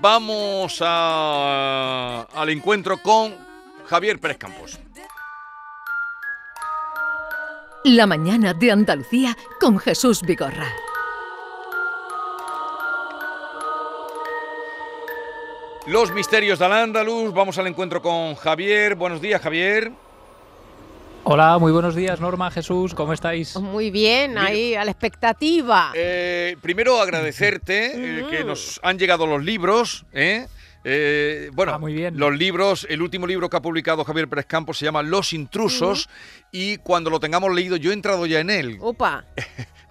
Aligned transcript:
vamos 0.00 0.78
a- 0.84 2.26
al 2.34 2.48
encuentro 2.50 2.98
con 3.02 3.34
Javier 3.86 4.18
Pérez 4.20 4.38
Campos. 4.38 4.78
La 7.84 8.06
mañana 8.06 8.52
de 8.52 8.70
Andalucía 8.72 9.36
con 9.58 9.78
Jesús 9.78 10.22
Vigorra. 10.22 10.70
Los 15.86 16.12
misterios 16.12 16.58
de 16.58 16.66
Al-Ándalus, 16.66 17.32
vamos 17.32 17.58
al 17.58 17.66
encuentro 17.66 18.02
con 18.02 18.34
Javier. 18.36 18.94
Buenos 18.94 19.20
días, 19.20 19.40
Javier. 19.40 19.92
Hola, 21.22 21.58
muy 21.58 21.70
buenos 21.70 21.94
días, 21.94 22.18
Norma, 22.18 22.50
Jesús, 22.50 22.94
¿cómo 22.94 23.12
estáis? 23.12 23.54
Muy 23.56 23.90
bien, 23.90 24.38
ahí 24.38 24.74
a 24.74 24.84
la 24.84 24.90
expectativa. 24.90 25.92
Eh, 25.94 26.56
primero 26.62 26.98
agradecerte 26.98 28.20
eh, 28.20 28.26
que 28.30 28.42
nos 28.42 28.80
han 28.82 28.98
llegado 28.98 29.26
los 29.26 29.44
libros, 29.44 30.06
¿eh? 30.14 30.46
Eh, 30.84 31.50
bueno, 31.52 31.74
Ah, 31.74 31.78
muy 31.78 31.92
bien. 31.92 32.18
los 32.18 32.34
libros, 32.36 32.86
el 32.88 33.02
último 33.02 33.26
libro 33.26 33.50
que 33.50 33.56
ha 33.56 33.62
publicado 33.62 34.04
Javier 34.04 34.28
Pérez 34.28 34.46
Campos 34.46 34.78
se 34.78 34.86
llama 34.86 35.02
Los 35.02 35.32
Intrusos 35.32 36.08
y 36.52 36.78
cuando 36.78 37.10
lo 37.10 37.20
tengamos 37.20 37.54
leído, 37.54 37.76
yo 37.76 37.90
he 37.90 37.94
entrado 37.94 38.24
ya 38.26 38.40
en 38.40 38.48
él. 38.50 38.78
Opa, 38.80 39.24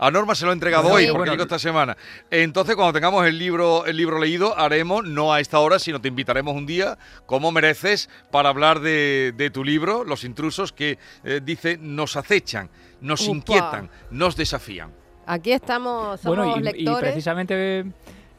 A 0.02 0.10
Norma 0.12 0.34
se 0.34 0.46
lo 0.46 0.52
he 0.52 0.54
entregado 0.54 0.84
Bueno, 0.84 0.96
hoy 0.96 1.08
porque 1.12 1.30
Bueno, 1.32 1.44
esta 1.44 1.60
semana. 1.60 1.98
Entonces, 2.32 2.76
cuando 2.78 2.94
tengamos 2.94 3.26
el 3.28 3.38
libro, 3.38 3.86
el 3.86 3.98
libro 3.98 4.18
leído, 4.18 4.58
haremos, 4.58 5.04
no 5.06 5.34
a 5.34 5.42
esta 5.42 5.60
hora, 5.60 5.78
sino 5.78 6.00
te 6.00 6.08
invitaremos 6.08 6.56
un 6.56 6.66
día, 6.66 6.98
como 7.26 7.52
mereces, 7.52 8.10
para 8.32 8.48
hablar 8.48 8.80
de, 8.80 9.34
de 9.36 9.50
tu 9.50 9.62
libro, 9.66 10.06
Los 10.06 10.24
Intrusos, 10.24 10.72
que 10.72 10.98
eh, 11.26 11.42
dice, 11.44 11.78
nos 11.82 12.16
acechan, 12.16 12.70
nos 13.02 13.28
Upa. 13.28 13.32
inquietan, 13.36 13.90
nos 14.10 14.38
desafían. 14.38 14.94
aquí 15.28 15.52
estamos, 15.52 16.22
somos 16.22 16.38
Bueno, 16.46 16.56
y, 16.56 16.60
y 16.62 16.64
lectores. 16.64 17.12
precisamente 17.12 17.86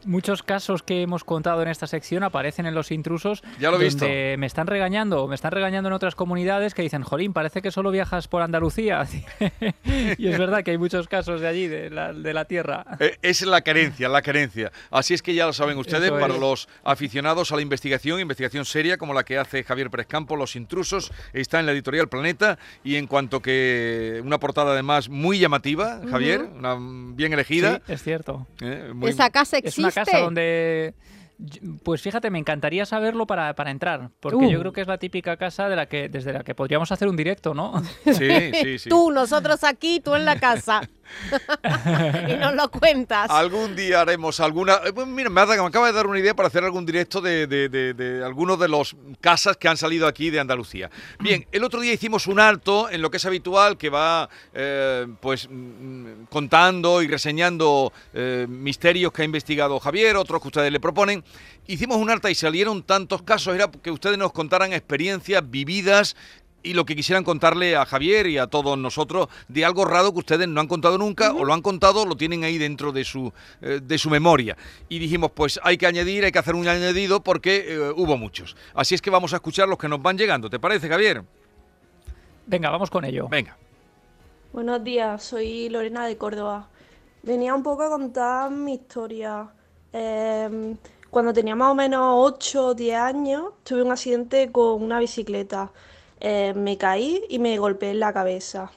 muchos 0.05 0.43
casos 0.43 0.83
que 0.83 1.03
hemos 1.03 1.25
contado 1.25 1.63
en 1.63 1.69
esta 1.69 1.87
sección 1.87 2.23
aparecen 2.23 2.67
en 2.67 2.75
Los 2.75 2.91
Intrusos, 2.91 3.43
Ya 3.59 3.71
lo 3.71 3.81
he 3.81 3.85
visto. 3.85 4.05
donde 4.05 4.37
me 4.39 4.47
están 4.47 4.67
regañando, 4.67 5.27
me 5.29 5.35
están 5.35 5.53
regañando 5.53 5.89
en 5.89 5.93
otras 5.95 6.15
comunidades 6.15 6.75
que 6.75 6.83
dicen, 6.83 7.03
Jolín, 7.03 7.33
parece 7.33 7.63
que 7.63 7.71
solo 7.71 7.91
viajas 7.91 8.29
por 8.29 8.43
Andalucía. 8.43 9.07
y 10.19 10.29
es 10.29 10.39
verdad 10.39 10.63
que 10.63 10.73
hay 10.73 10.79
muchos 10.79 11.09
casos 11.09 11.41
de 11.41 11.49
allí, 11.49 11.67
de 11.69 11.91
la, 11.91 12.13
de 12.13 12.35
la 12.35 12.45
tierra. 12.45 12.85
Eh, 12.99 13.19
es 13.23 13.43
la 13.43 13.61
carencia, 13.63 14.09
la 14.09 14.23
carencia. 14.23 14.71
Así 14.91 15.15
es 15.15 15.23
que 15.23 15.35
ya 15.35 15.47
lo 15.47 15.53
saben 15.53 15.79
ustedes, 15.79 16.05
Eso 16.11 16.19
para 16.19 16.35
es. 16.35 16.41
los 16.41 16.69
aficionados 16.85 17.53
a 17.53 17.57
la 17.57 17.63
investigación, 17.63 18.21
investigación 18.21 18.65
seria 18.65 18.97
como 18.99 19.15
la 19.15 19.25
que 19.25 19.39
hace 19.39 19.65
Javier 19.65 19.91
Pérez 19.91 20.07
Campos, 20.07 20.39
Los 20.39 20.57
Intrusos, 20.57 21.13
está 21.33 21.61
en 21.61 21.67
la 21.67 21.73
editorial 21.73 22.09
Planeta 22.09 22.59
y 22.85 22.97
en 22.97 23.07
cuanto 23.07 23.41
que 23.41 24.21
una 24.25 24.39
portada 24.39 24.73
además 24.73 25.09
muy 25.09 25.39
llamativa, 25.39 26.01
Javier, 26.11 26.43
una 26.43 26.77
mm, 26.77 27.17
bien 27.17 27.33
elegida. 27.33 27.81
Sí, 27.87 27.93
es 27.93 28.03
cierto. 28.03 28.47
eh, 28.61 28.91
muy- 28.95 29.11
Esa 29.11 29.31
casa 29.31 29.59
Es 29.59 29.65
existe. 29.65 29.90
Una 29.91 30.05
casa 30.05 30.19
donde... 30.19 30.95
Pues 31.85 32.03
fíjate, 32.03 32.31
me 32.31 32.39
encantaría 32.39 32.85
saberlo 32.87 33.27
para, 33.27 33.55
para 33.55 33.71
entrar, 33.71 34.11
porque 34.21 34.37
Uh. 34.47 34.51
yo 34.51 34.61
creo 34.61 34.73
que 34.73 34.81
es 34.83 34.87
la 34.87 34.99
típica 34.99 35.37
casa 35.37 35.69
de 35.69 35.77
la 35.77 35.87
que, 35.87 36.09
desde 36.09 36.33
la 36.33 36.43
que 36.45 36.55
podríamos 36.55 36.91
hacer 36.93 37.09
un 37.09 37.17
directo, 37.17 37.55
¿no? 37.55 37.83
Sí, 38.05 38.53
sí, 38.63 38.79
sí. 38.79 38.89
Tú, 38.89 39.11
nosotros 39.11 39.65
aquí, 39.65 40.01
tú 40.01 40.15
en 40.15 40.25
la 40.25 40.39
casa. 40.39 40.83
y 42.29 42.35
nos 42.37 42.55
lo 42.55 42.71
cuentas. 42.71 43.29
Algún 43.31 43.75
día 43.75 44.03
haremos 44.03 44.39
alguna. 44.41 44.75
eh, 44.87 44.93
pues 44.93 45.07
mira, 45.09 45.29
me, 45.29 45.41
acaba 45.41 45.87
de 45.89 45.93
dar 45.93 46.07
una 46.07 46.19
idea 46.21 46.35
para 46.35 46.47
hacer 46.49 46.63
algún 46.65 46.87
directo 46.87 47.21
de, 47.21 47.47
de- 47.49 47.69
de- 47.69 47.95
de 47.95 48.25
algunos 48.25 48.59
de 48.61 48.69
los 48.69 48.95
casas 49.21 49.57
que 49.57 49.67
han 49.69 49.77
salido 49.77 50.07
aquí 50.07 50.31
de 50.31 50.39
Andalucía. 50.41 50.89
Bien, 51.19 51.47
el 51.51 51.65
otro 51.65 51.81
día 51.81 51.93
hicimos 51.93 52.27
un 52.29 52.39
alto 52.39 52.89
en 52.91 53.03
lo 53.03 53.11
que 53.11 53.17
es 53.17 53.25
habitual, 53.27 53.77
que 53.77 53.91
va 53.91 54.29
eh, 54.55 55.07
pues 55.21 55.49
mm, 55.51 56.25
contando 56.31 57.03
y 57.03 57.09
reseñando 57.09 57.93
eh, 58.15 58.47
misterios 58.49 59.13
que 59.13 59.23
ha 59.23 59.25
investigado 59.25 59.81
Javier, 59.81 60.17
otros 60.17 60.41
que 60.41 60.49
ustedes 60.49 60.71
le 60.73 60.79
proponen. 60.81 61.25
Hicimos 61.71 61.99
un 61.99 62.11
alta 62.11 62.29
y 62.29 62.35
salieron 62.35 62.83
tantos 62.83 63.23
casos, 63.23 63.55
era 63.55 63.71
que 63.71 63.93
ustedes 63.93 64.19
nos 64.19 64.33
contaran 64.33 64.73
experiencias 64.73 65.49
vividas 65.49 66.17
y 66.65 66.73
lo 66.73 66.85
que 66.85 66.97
quisieran 66.97 67.23
contarle 67.23 67.77
a 67.77 67.87
Javier 67.87 68.27
y 68.27 68.39
a 68.39 68.49
todos 68.49 68.77
nosotros 68.77 69.29
de 69.47 69.65
algo 69.65 69.85
raro 69.85 70.13
que 70.13 70.19
ustedes 70.19 70.49
no 70.49 70.61
han 70.61 70.67
contado 70.67 70.99
nunca 70.99 71.33
o 71.33 71.45
lo 71.45 71.55
han 71.55 71.63
contado, 71.63 72.05
lo 72.07 72.17
tienen 72.17 72.43
ahí 72.43 72.59
dentro 72.59 72.91
de 72.91 73.05
su, 73.05 73.33
eh, 73.63 73.79
de 73.81 73.99
su 73.99 74.11
memoria. 74.11 74.57
Y 74.89 74.99
dijimos, 74.99 75.31
pues 75.33 75.61
hay 75.63 75.79
que 75.79 75.87
añadir, 75.87 76.25
hay 76.25 76.33
que 76.33 76.41
hacer 76.41 76.57
un 76.57 76.67
añadido 76.67 77.23
porque 77.23 77.65
eh, 77.69 77.93
hubo 77.95 78.17
muchos. 78.17 78.57
Así 78.75 78.97
es 78.97 79.01
que 79.01 79.11
vamos 79.11 79.33
a 79.33 79.37
escuchar 79.37 79.69
los 79.69 79.79
que 79.79 79.87
nos 79.87 80.03
van 80.03 80.19
llegando. 80.19 80.51
¿Te 80.51 80.59
parece, 80.59 80.89
Javier? 80.89 81.23
Venga, 82.49 82.71
vamos 82.71 82.91
con 82.91 83.05
ello. 83.05 83.29
Venga. 83.29 83.57
Buenos 84.53 84.83
días, 84.83 85.23
soy 85.23 85.69
Lorena 85.69 86.05
de 86.05 86.17
Córdoba. 86.17 86.69
Venía 87.23 87.55
un 87.55 87.63
poco 87.63 87.85
a 87.85 87.91
contar 87.91 88.51
mi 88.51 88.75
historia. 88.75 89.51
Em, 89.93 90.77
cuando 91.11 91.33
tenía 91.33 91.57
más 91.57 91.73
o 91.73 91.75
menos 91.75 92.15
8 92.17 92.67
o 92.67 92.75
10 92.75 92.97
años, 92.97 93.53
tuve 93.65 93.83
un 93.83 93.91
accidente 93.91 94.51
con 94.53 94.83
una 94.83 95.01
bicicleta. 95.01 95.73
Eh, 96.21 96.53
me 96.55 96.77
caí 96.79 97.23
y 97.29 97.39
me 97.39 97.59
golpeé 97.59 97.91
en 97.91 98.01
la 98.01 98.13
cabeza. 98.13 98.71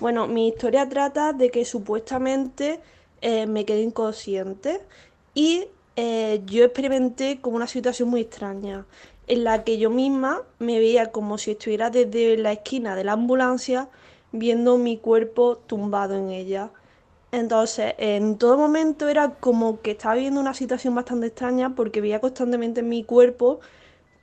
Bueno, 0.00 0.26
mi 0.26 0.48
historia 0.48 0.88
trata 0.88 1.32
de 1.32 1.50
que 1.50 1.64
supuestamente 1.64 2.80
eh, 3.22 3.46
me 3.46 3.64
quedé 3.64 3.82
inconsciente 3.82 4.80
y 5.34 5.66
eh, 5.96 6.42
yo 6.46 6.64
experimenté 6.64 7.40
como 7.40 7.56
una 7.56 7.66
situación 7.66 8.08
muy 8.08 8.20
extraña, 8.22 8.86
en 9.26 9.44
la 9.44 9.64
que 9.64 9.78
yo 9.78 9.90
misma 9.90 10.42
me 10.58 10.78
veía 10.78 11.10
como 11.10 11.38
si 11.38 11.52
estuviera 11.52 11.90
desde 11.90 12.36
la 12.36 12.52
esquina 12.52 12.96
de 12.96 13.04
la 13.04 13.12
ambulancia 13.12 13.88
viendo 14.32 14.76
mi 14.78 14.98
cuerpo 14.98 15.56
tumbado 15.56 16.16
en 16.16 16.30
ella. 16.30 16.70
Entonces, 17.34 17.94
en 17.98 18.38
todo 18.38 18.56
momento 18.56 19.08
era 19.08 19.30
como 19.40 19.80
que 19.80 19.90
estaba 19.92 20.14
viviendo 20.14 20.40
una 20.40 20.54
situación 20.54 20.94
bastante 20.94 21.26
extraña 21.26 21.74
porque 21.74 22.00
veía 22.00 22.20
constantemente 22.20 22.78
en 22.78 22.88
mi 22.88 23.02
cuerpo 23.02 23.58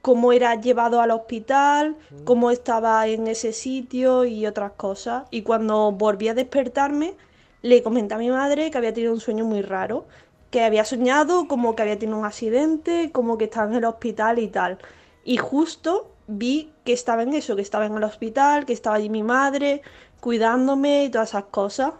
cómo 0.01 0.31
era 0.31 0.55
llevado 0.55 1.01
al 1.01 1.11
hospital, 1.11 1.97
cómo 2.23 2.51
estaba 2.51 3.05
en 3.07 3.27
ese 3.27 3.51
sitio 3.51 4.23
y 4.23 4.45
otras 4.47 4.71
cosas. 4.73 5.25
Y 5.29 5.41
cuando 5.41 5.91
volví 5.91 6.29
a 6.29 6.33
despertarme, 6.33 7.15
le 7.61 7.83
comenté 7.83 8.13
a 8.13 8.17
mi 8.17 8.29
madre 8.29 8.71
que 8.71 8.77
había 8.77 8.93
tenido 8.93 9.13
un 9.13 9.19
sueño 9.19 9.43
muy 9.43 9.61
raro, 9.61 10.05
que 10.49 10.63
había 10.63 10.85
soñado 10.85 11.49
como 11.49 11.75
que 11.75 11.81
había 11.83 11.99
tenido 11.99 12.17
un 12.17 12.25
accidente, 12.25 13.11
como 13.11 13.37
que 13.37 13.45
estaba 13.45 13.69
en 13.69 13.75
el 13.75 13.85
hospital 13.85 14.39
y 14.39 14.47
tal. 14.47 14.79
Y 15.25 15.35
justo 15.35 16.11
vi 16.27 16.73
que 16.85 16.93
estaba 16.93 17.23
en 17.23 17.33
eso, 17.33 17.57
que 17.57 17.61
estaba 17.61 17.85
en 17.85 17.95
el 17.95 18.03
hospital, 18.05 18.65
que 18.65 18.73
estaba 18.73 18.95
allí 18.95 19.09
mi 19.09 19.23
madre 19.23 19.81
cuidándome 20.21 21.03
y 21.05 21.09
todas 21.09 21.29
esas 21.29 21.45
cosas. 21.45 21.93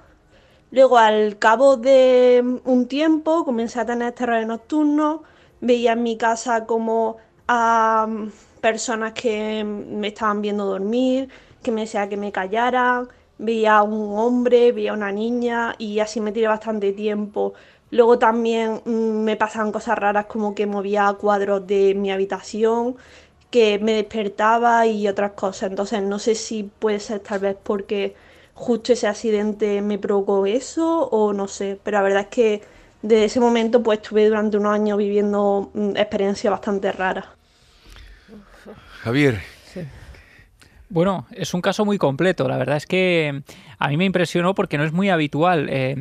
Luego, 0.72 0.98
al 0.98 1.38
cabo 1.38 1.78
de 1.78 2.60
un 2.66 2.88
tiempo, 2.88 3.44
comencé 3.46 3.80
a 3.80 3.86
tener 3.86 4.14
terrores 4.14 4.48
nocturnos, 4.48 5.22
veía 5.60 5.94
en 5.94 6.04
mi 6.04 6.18
casa 6.18 6.66
como 6.66 7.18
a 7.48 8.08
mm, 8.10 8.32
personas 8.62 9.14
que 9.14 9.64
me 9.66 10.08
estaban 10.10 10.42
viendo 10.42 10.66
dormir, 10.66 11.30
que 11.62 11.72
me 11.72 11.82
decían 11.82 12.10
que 12.10 12.18
me 12.18 12.32
callaran, 12.32 13.10
veía 13.38 13.78
a 13.78 13.84
un 13.84 14.18
hombre, 14.18 14.72
veía 14.72 14.92
a 14.92 14.94
una 14.94 15.12
niña 15.12 15.76
y 15.78 16.00
así 16.00 16.22
me 16.22 16.32
tiré 16.32 16.48
bastante 16.48 16.94
tiempo. 16.94 17.54
Luego 17.90 18.18
también 18.20 18.82
mm, 18.86 19.24
me 19.24 19.36
pasaban 19.36 19.72
cosas 19.74 19.98
raras 20.00 20.26
como 20.28 20.56
que 20.56 20.66
movía 20.68 21.12
cuadros 21.20 21.68
de 21.68 21.94
mi 21.96 22.12
habitación, 22.12 22.96
que 23.50 23.80
me 23.80 23.94
despertaba 23.94 24.88
y 24.88 25.08
otras 25.08 25.34
cosas. 25.34 25.70
Entonces 25.72 26.02
no 26.04 26.20
sé 26.20 26.36
si 26.36 26.64
puede 26.64 27.00
ser 27.00 27.20
tal 27.20 27.40
vez 27.40 27.58
porque 27.62 28.16
justo 28.54 28.94
ese 28.94 29.08
accidente 29.08 29.82
me 29.82 29.98
provocó 29.98 30.46
eso 30.46 31.08
o 31.10 31.34
no 31.34 31.48
sé, 31.48 31.80
pero 31.84 31.98
la 31.98 32.04
verdad 32.04 32.22
es 32.22 32.28
que 32.28 32.62
desde 33.02 33.26
ese 33.26 33.40
momento 33.40 33.82
pues 33.82 34.00
estuve 34.00 34.28
durante 34.28 34.58
unos 34.58 34.74
años 34.74 34.98
viviendo 34.98 35.72
mm, 35.74 35.98
experiencias 35.98 36.52
bastante 36.52 36.92
raras. 36.92 37.26
Javier, 39.04 39.42
Bueno, 40.92 41.26
es 41.32 41.54
un 41.54 41.62
caso 41.62 41.86
muy 41.86 41.98
completo. 41.98 42.50
La 42.50 42.58
verdad 42.58 42.76
es 42.76 42.86
que 42.86 43.44
a 43.80 43.88
mí 43.88 43.96
me 43.96 44.04
impresionó 44.04 44.54
porque 44.54 44.78
no 44.78 44.84
es 44.84 44.92
muy 44.92 45.10
habitual. 45.10 45.68
Eh, 45.70 45.96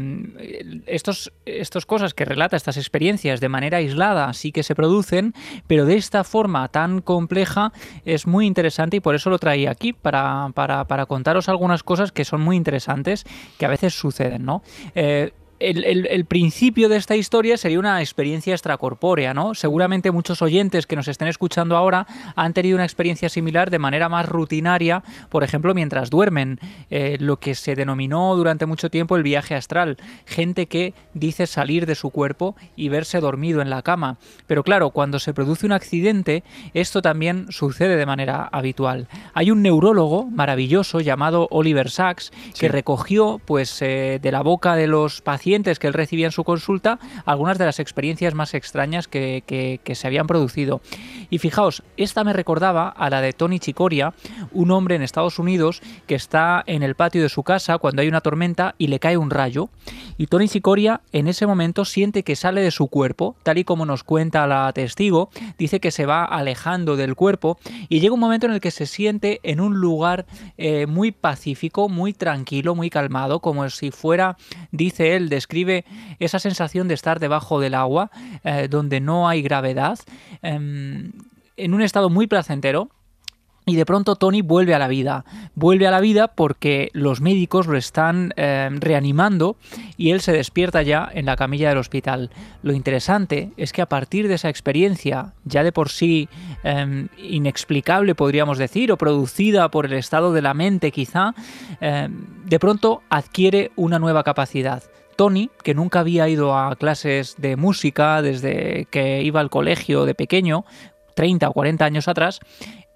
estos, 0.87 1.33
estos 1.47 1.87
cosas 1.87 2.12
que 2.12 2.25
relata, 2.25 2.56
estas 2.56 2.77
experiencias 2.77 3.41
de 3.41 3.49
manera 3.49 3.79
aislada 3.79 4.33
sí 4.33 4.50
que 4.50 4.65
se 4.65 4.75
producen, 4.75 5.33
pero 5.69 5.87
de 5.87 5.95
esta 5.95 6.25
forma 6.25 6.67
tan 6.67 7.03
compleja 7.03 7.73
es 8.05 8.26
muy 8.26 8.47
interesante 8.47 8.97
y 8.97 9.00
por 9.00 9.14
eso 9.14 9.31
lo 9.31 9.38
traía 9.38 9.70
aquí, 9.70 9.93
para, 9.93 10.49
para, 10.55 10.85
para 10.87 11.06
contaros 11.06 11.49
algunas 11.49 11.85
cosas 11.85 12.11
que 12.11 12.25
son 12.25 12.41
muy 12.41 12.56
interesantes, 12.56 13.25
que 13.59 13.67
a 13.67 13.69
veces 13.69 13.94
suceden, 13.94 14.44
¿no? 14.44 14.64
Eh, 14.97 15.31
el, 15.61 15.85
el- 15.85 16.07
el 16.07 16.25
principio 16.25 16.89
de 16.89 16.97
esta 16.97 17.17
historia 17.17 17.57
sería 17.57 17.79
una 17.79 18.01
experiencia 18.01 18.55
extracorpórea, 18.55 19.35
¿no? 19.35 19.55
Seguramente 19.55 20.11
muchos 20.11 20.41
oyentes 20.41 20.87
que 20.87 20.97
nos 20.97 21.07
estén 21.09 21.29
escuchando 21.29 21.77
ahora 21.77 22.07
han 22.37 22.55
tenido 22.55 22.77
una 22.77 22.85
experiencia 22.85 23.29
similar 23.29 23.71
de 23.71 23.79
manera 23.79 24.09
más 24.09 24.27
rutinaria, 24.29 25.03
por 25.29 25.45
ejemplo, 25.45 25.75
mientras 25.75 26.09
duermen, 26.09 26.59
eh, 26.89 27.19
lo 27.21 27.37
que 27.39 27.55
se 27.55 27.75
denominó 27.77 28.35
durante 28.37 28.65
mucho 28.65 28.89
tiempo 28.91 29.17
el 29.17 29.23
viaje 29.23 29.55
astral. 29.55 29.99
Gente 30.25 30.65
que 30.67 30.95
dice 31.12 31.47
salir 31.47 31.85
de 31.85 31.95
su 31.95 32.09
cuerpo 32.11 32.57
y 32.77 32.89
verse 32.89 33.21
dormido 33.21 33.61
en 33.61 33.69
la 33.69 33.83
cama. 33.83 34.17
Pero 34.47 34.62
claro, 34.62 34.91
cuando 34.91 35.19
se 35.19 35.35
produce 35.35 35.67
un 35.67 35.73
accidente, 35.73 36.43
esto 36.73 37.03
también 37.03 37.47
sucede 37.51 37.97
de 37.97 38.07
manera 38.07 38.49
habitual. 38.51 39.09
Hay 39.35 39.51
un 39.51 39.61
neurólogo 39.61 40.25
maravilloso 40.25 41.01
llamado 41.01 41.49
Oliver 41.51 41.91
Sacks 41.91 42.31
que 42.31 42.67
Sí. 42.67 42.69
recogió, 42.69 43.41
pues, 43.45 43.83
eh, 43.83 44.19
de 44.23 44.33
la 44.33 44.41
boca 44.43 44.75
de 44.77 44.87
los 44.87 45.21
pacientes 45.21 45.50
que 45.50 45.88
él 45.88 45.94
recibía 45.94 46.26
en 46.26 46.32
su 46.32 46.44
consulta 46.44 47.00
algunas 47.25 47.58
de 47.58 47.64
las 47.64 47.81
experiencias 47.81 48.35
más 48.35 48.55
extrañas 48.55 49.08
que, 49.08 49.81
se 49.93 50.06
habían 50.06 50.29
producido. 50.29 50.81
Y 51.29 51.38
fijaos, 51.38 51.82
esta 51.97 52.23
me 52.23 52.32
recordaba 52.32 52.88
a 52.88 53.11
la 53.11 53.20
de 53.20 53.32
Tony 53.32 53.58
Chicoria, 53.58 54.14
un 54.52 54.70
hombre 54.70 54.94
en 54.94 55.02
Estados 55.02 55.41
Unidos 55.41 55.82
que 56.06 56.14
está 56.14 56.62
en 56.67 56.85
el 56.85 56.94
patio 56.94 57.20
de 57.20 57.29
su 57.29 57.43
casa 57.43 57.79
cuando 57.79 58.02
hay 58.02 58.08
una 58.08 58.20
tormenta 58.20 58.76
y 58.79 58.87
le 58.87 59.00
cae 59.00 59.17
un 59.17 59.31
rayo. 59.31 59.70
Y 60.19 60.29
Tony 60.29 60.49
Chicoria 60.49 61.00
en 61.12 61.26
ese 61.26 61.47
momento 61.47 61.85
siente 61.85 62.23
que 62.23 62.37
sale 62.37 62.61
de 62.61 62.70
su 62.70 62.87
cuerpo, 62.87 63.35
tal 63.43 63.58
y 63.58 63.64
como 63.64 63.87
nos 63.87 64.05
cuenta 64.05 64.47
la 64.47 64.73
testigo, 64.73 65.31
dice 65.58 65.81
que 65.81 65.91
se 65.91 66.06
va 66.06 66.25
alejando 66.25 66.97
del 66.97 67.17
cuerpo 67.17 67.58
y 67.88 67.99
llega 67.99 68.14
un 68.14 68.20
momento 68.20 68.47
en 68.47 68.52
el 68.52 68.61
que 68.61 68.70
se 68.70 68.87
siente 68.87 69.41
en 69.43 69.61
un 69.61 69.81
lugar 69.81 70.26
eh, 70.58 70.87
muy 70.87 71.11
pacífico, 71.11 71.88
muy 71.88 72.12
tranquilo, 72.12 72.76
muy 72.76 72.88
calmado, 72.88 73.41
como 73.41 73.69
si 73.70 73.91
fuera, 73.91 74.37
dice 74.70 75.17
él, 75.17 75.29
describe 75.40 75.84
esa 76.19 76.38
sensación 76.38 76.87
de 76.87 76.94
estar 76.94 77.19
debajo 77.19 77.60
del 77.60 77.75
agua, 77.75 78.10
eh, 78.44 78.69
donde 78.69 79.00
no 79.00 79.26
hay 79.26 79.40
gravedad, 79.40 79.98
em, 80.42 81.12
en 81.56 81.75
un 81.75 81.82
estado 81.82 82.10
muy 82.10 82.26
placentero. 82.26 82.90
Y 83.66 83.76
de 83.76 83.87
pronto 83.87 84.16
Tony 84.16 84.42
vuelve 84.42 84.75
a 84.75 84.78
la 84.78 84.88
vida. 84.88 85.25
Vuelve 85.54 85.87
a 85.87 85.90
la 85.90 86.00
vida 86.00 86.28
porque 86.28 86.90
los 86.92 87.20
médicos 87.20 87.66
lo 87.69 87.76
están 87.76 88.32
eh, 88.37 88.69
reanimando 88.72 89.56
y 89.96 90.10
él 90.10 90.20
se 90.22 90.32
despierta 90.32 90.82
ya 90.82 91.08
en 91.12 91.26
la 91.26 91.37
camilla 91.37 91.69
del 91.69 91.78
hospital. 91.78 92.31
Lo 92.62 92.72
interesante 92.72 93.50
es 93.56 93.72
que 93.72 93.82
a 93.82 93.87
partir 93.87 94.28
de 94.28 94.34
esa 94.34 94.48
experiencia, 94.48 95.34
ya 95.44 95.62
de 95.62 95.72
por 95.72 95.90
sí 95.90 96.28
eh, 96.64 97.06
inexplicable 97.19 98.14
podríamos 98.14 98.58
decir, 98.58 98.90
o 98.90 98.96
producida 98.96 99.70
por 99.70 99.87
el 99.87 99.92
estado 99.92 100.32
de 100.32 100.42
la 100.42 100.54
mente 100.54 100.90
quizá, 100.90 101.34
de 101.81 102.58
pronto 102.58 103.02
adquiere 103.08 103.70
una 103.76 103.98
nueva 103.98 104.25
capacidad. 104.25 104.82
Tony, 105.20 105.50
que 105.62 105.75
nunca 105.75 106.00
había 106.00 106.31
ido 106.31 106.56
a 106.56 106.75
clases 106.76 107.34
de 107.37 107.56
música 107.56 108.22
desde 108.22 108.87
que 108.90 109.22
iba 109.22 109.40
al 109.40 109.50
colegio 109.50 110.06
de 110.06 110.14
pequeño, 110.14 110.64
30 111.14 111.46
o 111.46 111.52
40 111.52 111.84
años 111.84 112.08
atrás, 112.08 112.40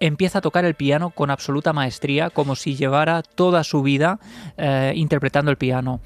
empieza 0.01 0.39
a 0.39 0.43
tocar 0.43 0.65
el 0.65 0.75
piano 0.75 1.11
con 1.11 1.31
absoluta 1.31 1.73
maestría, 1.73 2.31
como 2.31 2.57
si 2.57 2.75
llevara 2.75 3.23
toda 3.23 3.65
su 3.65 3.83
vida 3.83 4.19
eh, 4.57 4.93
interpretando 4.97 5.51
el 5.51 5.57
piano. 5.57 6.01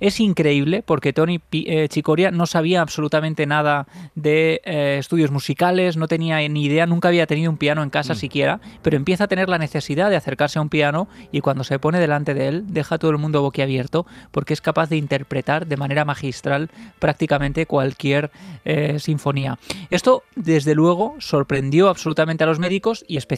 Es 0.00 0.20
increíble 0.20 0.82
porque 0.82 1.12
Tony 1.12 1.40
eh, 1.52 1.88
Chicoria 1.88 2.30
no 2.30 2.46
sabía 2.46 2.80
absolutamente 2.80 3.46
nada 3.46 3.86
de 4.14 4.60
eh, 4.64 4.96
estudios 4.98 5.30
musicales, 5.30 5.96
no 5.96 6.08
tenía 6.08 6.46
ni 6.48 6.64
idea, 6.64 6.86
nunca 6.86 7.08
había 7.08 7.26
tenido 7.26 7.50
un 7.50 7.58
piano 7.58 7.82
en 7.82 7.90
casa 7.90 8.14
siquiera, 8.14 8.60
pero 8.82 8.96
empieza 8.96 9.24
a 9.24 9.28
tener 9.28 9.48
la 9.48 9.58
necesidad 9.58 10.10
de 10.10 10.16
acercarse 10.16 10.58
a 10.58 10.62
un 10.62 10.68
piano 10.68 11.08
y 11.30 11.40
cuando 11.40 11.64
se 11.64 11.78
pone 11.78 12.00
delante 12.00 12.34
de 12.34 12.48
él 12.48 12.64
deja 12.68 12.96
a 12.96 12.98
todo 12.98 13.10
el 13.10 13.18
mundo 13.18 13.42
boquiabierto 13.42 14.06
porque 14.30 14.54
es 14.54 14.60
capaz 14.60 14.88
de 14.88 14.96
interpretar 14.96 15.66
de 15.66 15.76
manera 15.76 16.04
magistral 16.04 16.70
prácticamente 16.98 17.66
cualquier 17.66 18.30
sinfonía. 18.98 19.58
Esto, 19.90 20.22
desde 20.36 20.74
luego, 20.74 21.16
sorprendió 21.18 21.88
absolutamente 21.88 22.44
a 22.44 22.46
los 22.46 22.58
médicos 22.58 23.04
y 23.06 23.16
especialmente 23.16 23.33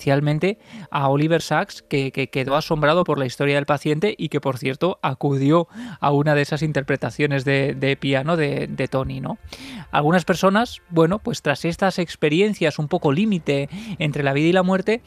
a 0.91 1.09
Oliver 1.09 1.43
Sacks, 1.43 1.83
que, 1.83 2.13
que 2.13 2.29
quedó 2.29 2.57
asombrado 2.57 3.05
por 3.05 3.19
la 3.19 3.27
historia 3.27 3.57
del 3.57 3.67
paciente 3.67 4.15
y 4.17 4.29
que, 4.29 4.41
por 4.41 4.59
cierto, 4.59 4.99
acudió 5.03 5.69
a 6.01 6.11
una 6.13 6.35
de 6.35 6.43
esas 6.43 6.63
interpretaciones 6.63 7.45
de, 7.45 7.99
piano 8.01 8.37
de, 8.37 8.89
Tony. 8.91 9.21
¿no? 9.21 9.39
Algunas 9.91 10.25
personas, 10.25 10.83
bueno, 10.91 11.19
pues 11.19 11.43
tras 11.43 11.65
estas 11.65 11.99
experiencias 11.99 12.79
un 12.79 12.89
poco 12.89 13.13
límite 13.13 13.69
entre 13.99 14.23
la 14.23 14.33
vida 14.33 14.49
y 14.49 14.53
la 14.53 14.63
muerte, 14.63 15.03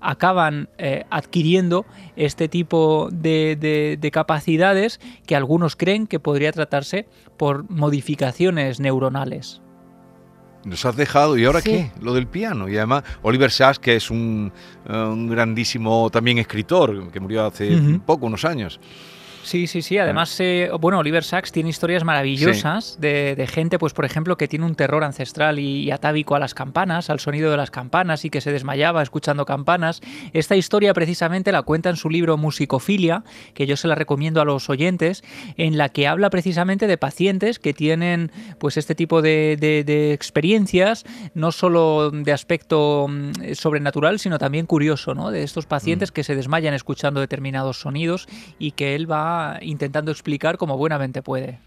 acaban 0.00 0.68
eh, 0.78 1.04
adquiriendo 1.10 1.86
este 2.16 2.48
tipo 2.48 3.08
de 3.12 4.10
capacidades 4.12 5.00
que 5.26 5.36
algunos 5.36 5.76
creen 5.76 6.06
que 6.06 6.18
podría 6.18 6.52
tratarse 6.52 7.06
por 7.36 7.70
modificaciones 7.70 8.80
neuronales. 8.80 9.61
Nos 10.64 10.84
has 10.84 10.94
dejado, 10.96 11.36
¿y 11.36 11.44
ahora 11.44 11.60
Sí. 11.60 11.70
qué? 11.70 11.90
Lo 12.00 12.14
del 12.14 12.26
piano. 12.26 12.68
Y 12.68 12.76
además, 12.76 13.02
Oliver 13.22 13.50
Sacks, 13.50 13.78
que 13.80 13.96
es 13.96 14.10
un, 14.10 14.52
eh, 14.88 14.92
un 14.96 15.28
grandísimo 15.28 16.08
también 16.10 16.38
escritor, 16.38 17.10
que 17.10 17.18
murió 17.20 17.46
hace 17.46 17.76
poco, 18.06 18.26
unos 18.26 18.44
años. 18.44 18.78
Sí, 19.42 19.66
sí, 19.66 19.82
sí. 19.82 19.98
Además, 19.98 20.34
eh, 20.40 20.70
bueno, 20.80 20.98
Oliver 20.98 21.24
Sacks 21.24 21.52
tiene 21.52 21.70
historias 21.70 22.04
maravillosas 22.04 22.98
de, 23.00 23.34
de 23.36 23.46
gente, 23.46 23.78
pues 23.78 23.92
por 23.92 24.04
ejemplo, 24.04 24.36
que 24.36 24.46
tiene 24.48 24.64
un 24.64 24.74
terror 24.74 25.02
ancestral 25.04 25.58
y, 25.58 25.82
y 25.82 25.90
atávico 25.90 26.34
a 26.34 26.38
las 26.38 26.54
campanas, 26.54 27.10
al 27.10 27.18
sonido 27.20 27.50
de 27.50 27.56
las 27.56 27.70
campanas 27.70 28.24
y 28.24 28.30
que 28.30 28.40
se 28.40 28.52
desmayaba 28.52 29.02
escuchando 29.02 29.44
campanas. 29.44 30.00
Esta 30.32 30.56
historia 30.56 30.94
precisamente 30.94 31.52
la 31.52 31.62
cuenta 31.62 31.90
en 31.90 31.96
su 31.96 32.08
libro 32.08 32.36
Musicofilia, 32.36 33.24
que 33.54 33.66
yo 33.66 33.76
se 33.76 33.88
la 33.88 33.94
recomiendo 33.94 34.40
a 34.40 34.44
los 34.44 34.70
oyentes, 34.70 35.24
en 35.56 35.76
la 35.76 35.88
que 35.88 36.06
habla 36.06 36.30
precisamente 36.30 36.86
de 36.86 36.96
pacientes 36.98 37.58
que 37.58 37.74
tienen 37.74 38.30
pues 38.58 38.76
este 38.76 38.94
tipo 38.94 39.22
de, 39.22 39.56
de- 39.58 39.82
de 39.84 40.12
experiencias, 40.12 41.04
no 41.34 41.50
solo 41.52 42.10
de 42.10 42.32
aspecto 42.32 43.06
mm, 43.08 43.54
sobrenatural, 43.54 44.18
sino 44.18 44.38
también 44.38 44.66
curioso, 44.66 45.14
¿no? 45.14 45.30
De 45.30 45.42
estos 45.42 45.66
pacientes 45.66 46.12
que 46.12 46.22
se 46.24 46.36
desmayan 46.36 46.74
escuchando 46.74 47.20
determinados 47.20 47.80
sonidos 47.80 48.26
y 48.58 48.72
que 48.72 48.94
él 48.94 49.10
va 49.10 49.31
intentando 49.62 50.10
explicar 50.10 50.56
como 50.58 50.76
buenamente 50.76 51.22
puede. 51.22 51.58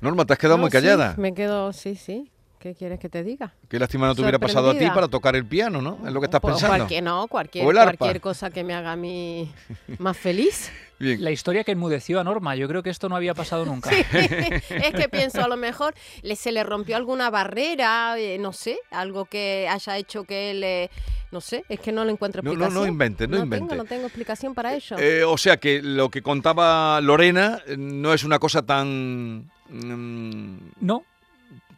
Norma, 0.00 0.24
te 0.24 0.32
has 0.34 0.38
quedado 0.38 0.56
No, 0.58 0.62
muy 0.62 0.70
callada. 0.70 1.14
sí, 1.14 1.20
me 1.20 1.34
quedo, 1.34 1.72
sí, 1.72 1.96
sí. 1.96 2.30
¿Qué 2.58 2.74
quieres 2.74 2.98
que 2.98 3.10
te 3.10 3.22
diga? 3.22 3.52
Qué 3.68 3.78
lástima 3.78 4.06
no 4.06 4.14
te 4.14 4.22
hubiera 4.22 4.38
pasado 4.38 4.70
a 4.70 4.78
ti 4.78 4.86
para 4.88 5.06
tocar 5.06 5.36
el 5.36 5.44
piano, 5.44 5.82
¿no? 5.82 5.98
Es 6.06 6.12
lo 6.14 6.20
que 6.20 6.24
estás 6.26 6.40
pensando. 6.40 6.74
Cualquier, 6.74 7.02
no, 7.02 7.28
cualquier, 7.28 7.64
cualquier 7.74 8.20
cosa 8.22 8.48
que 8.48 8.64
me 8.64 8.72
haga 8.74 8.92
a 8.92 8.96
mí 8.96 9.52
más 9.98 10.16
feliz. 10.16 10.72
Bien. 10.98 11.22
La 11.22 11.30
historia 11.30 11.64
que 11.64 11.72
enmudeció 11.72 12.20
a 12.20 12.24
Norma, 12.24 12.54
yo 12.56 12.68
creo 12.68 12.82
que 12.82 12.90
esto 12.90 13.08
no 13.08 13.16
había 13.16 13.34
pasado 13.34 13.64
nunca. 13.66 13.90
es 13.90 14.94
que 14.94 15.08
pienso, 15.10 15.42
a 15.44 15.48
lo 15.48 15.56
mejor 15.56 15.94
le, 16.22 16.36
se 16.36 16.52
le 16.52 16.62
rompió 16.62 16.96
alguna 16.96 17.30
barrera, 17.30 18.18
eh, 18.18 18.38
no 18.38 18.52
sé, 18.52 18.78
algo 18.90 19.24
que 19.24 19.68
haya 19.70 19.96
hecho 19.98 20.24
que 20.24 20.50
él, 20.52 20.64
eh, 20.64 20.90
no 21.32 21.40
sé, 21.40 21.64
es 21.68 21.80
que 21.80 21.90
no 21.92 22.04
le 22.04 22.12
encuentro 22.12 22.42
No, 22.42 22.50
no, 22.50 22.52
explicación. 22.52 22.82
no 22.82 22.88
inventes, 22.88 23.28
no 23.28 23.38
inventes. 23.38 23.68
Tengo, 23.68 23.82
no 23.82 23.88
tengo 23.88 24.06
explicación 24.06 24.54
para 24.54 24.74
ello. 24.74 24.96
Eh, 24.98 25.24
o 25.24 25.36
sea 25.36 25.56
que 25.56 25.82
lo 25.82 26.08
que 26.10 26.22
contaba 26.22 27.00
Lorena 27.00 27.60
eh, 27.66 27.76
no 27.76 28.12
es 28.14 28.22
una 28.24 28.38
cosa 28.38 28.62
tan 28.62 29.50
mm, 29.68 30.56
No, 30.80 31.04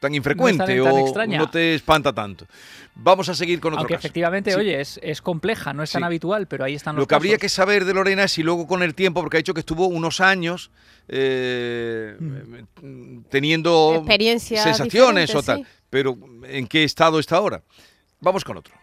tan 0.01 0.15
infrecuente 0.15 0.77
No 0.77 0.85
tan- 0.85 0.93
o 0.93 0.99
extraña. 0.99 1.39
no 1.39 1.51
te 1.51 1.75
espanta 1.75 2.13
tanto. 2.13 2.47
Vamos 2.95 3.29
a 3.29 3.35
seguir 3.35 3.61
con 3.61 3.73
otro 3.75 3.81
aunque 3.81 3.95
caso. 3.95 4.07
efectivamente, 4.07 4.51
Sí. 4.53 4.57
oye, 4.59 4.81
es, 4.81 4.99
es 5.03 5.21
compleja, 5.21 5.73
no 5.75 5.83
es 5.83 5.91
tan 5.93 6.01
Sí. 6.03 6.07
habitual, 6.07 6.47
pero 6.47 6.65
ahí 6.65 6.75
están 6.75 6.97
los 6.97 7.03
Lo 7.03 7.07
que 7.07 7.15
habría 7.15 7.37
que 7.39 7.49
saber 7.49 7.85
de 7.85 7.93
Lorena 7.95 8.25
es 8.25 8.33
si 8.33 8.43
luego 8.43 8.67
con 8.67 8.83
el 8.83 8.95
tiempo, 8.95 9.21
porque 9.21 9.37
ha 9.37 9.41
dicho 9.41 9.53
que 9.55 9.61
estuvo 9.61 9.87
unos 9.87 10.21
años 10.21 10.71
eh, 11.09 12.17
teniendo 13.29 13.95
Experiencias 13.99 14.63
sensaciones 14.63 15.35
o 15.35 15.43
tal, 15.43 15.59
sí. 15.59 15.67
pero 15.91 16.17
¿en 16.45 16.67
qué 16.67 16.85
estado 16.85 17.19
está 17.19 17.37
ahora? 17.37 17.63
Vamos 18.21 18.45
con 18.45 18.57
otro. 18.57 18.75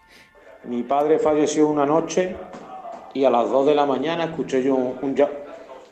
Mi 0.65 0.83
padre 0.83 1.19
falleció 1.19 1.67
una 1.67 1.85
noche 1.85 2.35
y 3.13 3.25
a 3.25 3.29
las 3.29 3.49
2 3.49 3.65
de 3.65 3.75
la 3.75 3.85
mañana 3.85 4.25
escuché 4.25 4.63
yo 4.63 4.75
un, 4.75 4.97
un 5.01 5.27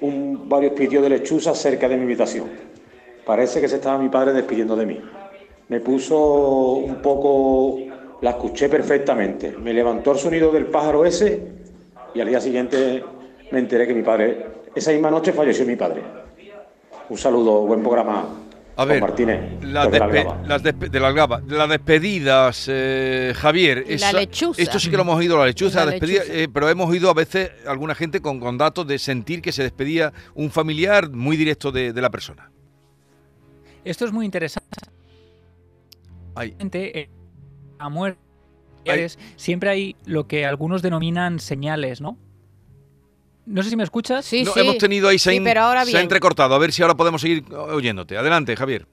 un- 0.01 0.49
varios 0.49 0.73
pitidos 0.73 1.03
de 1.03 1.09
lechuza 1.09 1.53
cerca 1.53 1.87
de 1.87 1.95
mi 1.97 2.05
habitación. 2.05 2.49
Parece 3.25 3.61
que 3.61 3.67
se 3.67 3.75
estaba 3.77 3.97
mi 3.97 4.09
padre 4.09 4.33
despidiendo 4.33 4.75
de 4.75 4.85
mí. 4.85 4.99
Me 5.69 5.79
puso 5.79 6.17
un 6.73 6.95
poco, 7.01 7.77
la 8.21 8.31
escuché 8.31 8.67
perfectamente. 8.67 9.55
Me 9.57 9.73
levantó 9.73 10.11
el 10.11 10.17
sonido 10.17 10.51
del 10.51 10.65
pájaro 10.65 11.05
ese 11.05 11.41
y 12.13 12.19
al 12.21 12.27
día 12.27 12.41
siguiente 12.41 13.03
me 13.51 13.59
enteré 13.59 13.87
que 13.87 13.93
mi 13.93 14.01
padre, 14.03 14.45
esa 14.75 14.91
misma 14.91 15.09
noche 15.11 15.31
falleció 15.33 15.65
mi 15.65 15.75
padre. 15.75 16.01
Un 17.09 17.17
saludo, 17.17 17.61
buen 17.61 17.81
programa. 17.81 18.25
A 18.77 18.83
Juan 18.85 18.87
ver, 18.87 19.01
Martínez, 19.01 19.39
la 19.63 19.85
despe- 19.89 20.01
Algaba. 20.01 20.41
las 20.47 20.63
despe- 20.63 20.89
de 20.89 20.99
la 20.99 21.07
Algaba, 21.09 21.41
las 21.45 21.69
despedidas, 21.69 22.65
eh, 22.71 23.33
Javier. 23.35 23.83
Y 23.87 23.97
la 23.97 24.13
lechuza. 24.13 24.61
Esto 24.61 24.79
sí 24.79 24.89
que 24.89 24.95
lo 24.95 25.03
hemos 25.03 25.17
oído, 25.17 25.37
la 25.37 25.45
lechuza, 25.45 25.83
La 25.85 25.91
despedida, 25.91 26.21
lechuza. 26.23 26.39
eh, 26.39 26.47
pero 26.51 26.69
hemos 26.69 26.89
oído 26.89 27.09
a 27.09 27.13
veces 27.13 27.51
alguna 27.67 27.95
gente 27.95 28.21
con, 28.21 28.39
con 28.39 28.57
datos 28.57 28.87
de 28.87 28.97
sentir 28.97 29.41
que 29.41 29.51
se 29.51 29.61
despedía 29.63 30.13
un 30.35 30.49
familiar 30.51 31.09
muy 31.11 31.35
directo 31.35 31.71
de, 31.71 31.91
de 31.91 32.01
la 32.01 32.09
persona. 32.09 32.49
Esto 33.83 34.05
es 34.05 34.11
muy 34.11 34.25
interesante. 34.25 34.69
Ay, 36.35 36.55
eh, 36.59 37.09
a 37.79 37.89
muerte 37.89 38.19
siempre 39.35 39.69
hay 39.69 39.95
lo 40.05 40.27
que 40.27 40.45
algunos 40.45 40.81
denominan 40.81 41.39
señales, 41.39 42.01
¿no? 42.01 42.17
No 43.45 43.63
sé 43.63 43.69
si 43.69 43.75
me 43.75 43.83
escuchas. 43.83 44.23
Sí, 44.25 44.43
no, 44.43 44.53
sí. 44.53 44.59
hemos 44.59 44.77
tenido 44.77 45.07
ahí, 45.09 45.19
se, 45.19 45.29
ha 45.29 45.33
Sí, 45.33 45.37
in- 45.37 45.43
pero 45.43 45.61
ahora 45.61 45.83
se 45.85 45.97
ha 45.97 46.01
entrecortado. 46.01 46.53
A 46.55 46.59
ver 46.59 46.71
si 46.71 46.81
ahora 46.81 46.95
podemos 46.95 47.21
seguir 47.21 47.43
oyéndote. 47.53 48.17
Adelante, 48.17 48.55
Javier. 48.55 48.87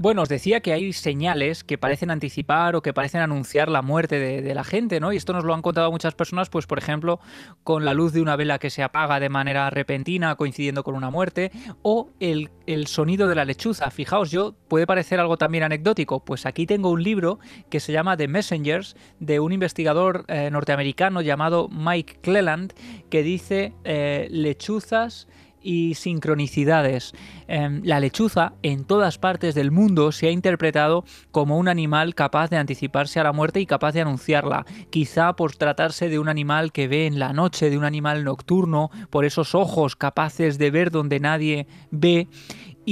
Bueno, 0.00 0.22
os 0.22 0.30
decía 0.30 0.60
que 0.60 0.72
hay 0.72 0.94
señales 0.94 1.62
que 1.62 1.76
parecen 1.76 2.10
anticipar 2.10 2.74
o 2.74 2.80
que 2.80 2.94
parecen 2.94 3.20
anunciar 3.20 3.68
la 3.68 3.82
muerte 3.82 4.18
de, 4.18 4.54
la 4.54 4.64
gente, 4.64 4.98
¿no? 4.98 5.12
Y 5.12 5.18
esto 5.18 5.34
nos 5.34 5.44
lo 5.44 5.52
han 5.52 5.60
contado 5.60 5.90
muchas 5.90 6.14
personas, 6.14 6.48
pues 6.48 6.66
por 6.66 6.78
ejemplo, 6.78 7.20
con 7.64 7.84
la 7.84 7.92
luz 7.92 8.14
de 8.14 8.22
una 8.22 8.34
vela 8.34 8.58
que 8.58 8.70
se 8.70 8.82
apaga 8.82 9.20
de 9.20 9.28
manera 9.28 9.68
repentina 9.68 10.36
coincidiendo 10.36 10.84
con 10.84 10.94
una 10.94 11.10
muerte, 11.10 11.52
o 11.82 12.08
el, 12.18 12.48
el 12.66 12.86
sonido 12.86 13.28
de 13.28 13.34
la 13.34 13.44
lechuza. 13.44 13.90
Fijaos, 13.90 14.30
yo 14.30 14.54
puede 14.68 14.86
parecer 14.86 15.20
algo 15.20 15.36
también 15.36 15.64
anecdótico, 15.64 16.24
pues 16.24 16.46
aquí 16.46 16.64
tengo 16.64 16.88
un 16.88 17.02
libro 17.02 17.38
que 17.68 17.78
se 17.78 17.92
llama 17.92 18.16
The 18.16 18.26
Messengers, 18.26 18.96
de 19.18 19.38
un 19.38 19.52
investigador 19.52 20.24
eh, 20.28 20.48
norteamericano 20.50 21.20
llamado 21.20 21.68
Mike 21.68 22.20
Cleland, 22.22 22.72
que 23.10 23.22
dice 23.22 23.74
eh, 23.84 24.28
lechuzas 24.30 25.28
y 25.62 25.94
sincronicidades. 25.94 27.12
Em, 27.48 27.82
la 27.84 28.00
lechuza 28.00 28.52
en 28.62 28.84
todas 28.84 29.18
partes 29.18 29.54
del 29.54 29.70
mundo 29.70 30.12
se 30.12 30.28
ha 30.28 30.30
interpretado 30.30 31.04
como 31.30 31.58
un 31.58 31.68
animal 31.68 32.14
capaz 32.14 32.50
de 32.50 32.56
anticiparse 32.56 33.20
a 33.20 33.24
la 33.24 33.32
muerte 33.32 33.60
y 33.60 33.66
capaz 33.66 33.92
de 33.92 34.00
anunciarla, 34.00 34.66
quizá 34.90 35.34
por 35.34 35.56
tratarse 35.56 36.08
de 36.08 36.18
un 36.18 36.28
animal 36.28 36.72
que 36.72 36.88
ve 36.88 37.06
en 37.06 37.18
la 37.18 37.32
noche, 37.32 37.70
de 37.70 37.78
un 37.78 37.84
animal 37.84 38.24
nocturno, 38.24 38.90
por 39.10 39.24
esos 39.24 39.54
ojos 39.54 39.96
capaces 39.96 40.58
de 40.58 40.70
ver 40.70 40.90
donde 40.90 41.20
nadie 41.20 41.66
ve 41.90 42.28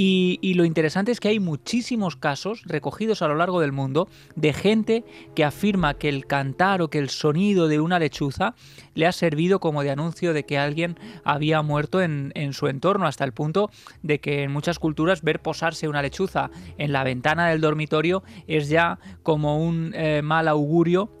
y, 0.01 0.53
lo 0.53 0.63
interesante 0.63 1.11
es 1.11 1.19
que 1.19 1.27
hay 1.27 1.41
muchísimos 1.41 2.15
casos 2.15 2.61
recogidos 2.65 3.21
a 3.21 3.27
lo 3.27 3.35
largo 3.35 3.59
del 3.59 3.73
mundo 3.73 4.07
de 4.37 4.53
gente 4.53 5.03
que 5.35 5.43
afirma 5.43 5.95
que 5.95 6.07
el 6.07 6.25
cantar 6.25 6.81
o 6.81 6.89
que 6.89 6.99
el 6.99 7.09
sonido 7.09 7.67
de 7.67 7.81
una 7.81 7.99
lechuza 7.99 8.55
le 8.93 9.07
ha 9.07 9.11
servido 9.11 9.59
como 9.59 9.83
de 9.83 9.91
anuncio 9.91 10.33
de 10.33 10.45
que 10.45 10.57
alguien 10.57 10.97
había 11.25 11.61
muerto 11.63 12.01
en, 12.01 12.31
su 12.53 12.67
entorno, 12.67 13.07
hasta 13.07 13.25
el 13.25 13.33
punto 13.33 13.71
de 14.01 14.21
que 14.21 14.43
en 14.43 14.53
muchas 14.53 14.79
culturas 14.79 15.21
ver 15.21 15.41
posarse 15.41 15.89
una 15.89 16.01
lechuza 16.01 16.49
en 16.77 16.93
la 16.93 17.03
ventana 17.03 17.49
del 17.49 17.59
dormitorio 17.59 18.23
es 18.47 18.69
ya 18.69 18.99
como 19.21 19.61
un 19.61 19.91
eh, 19.95 20.21
mal 20.23 20.47
augurio 20.47 21.18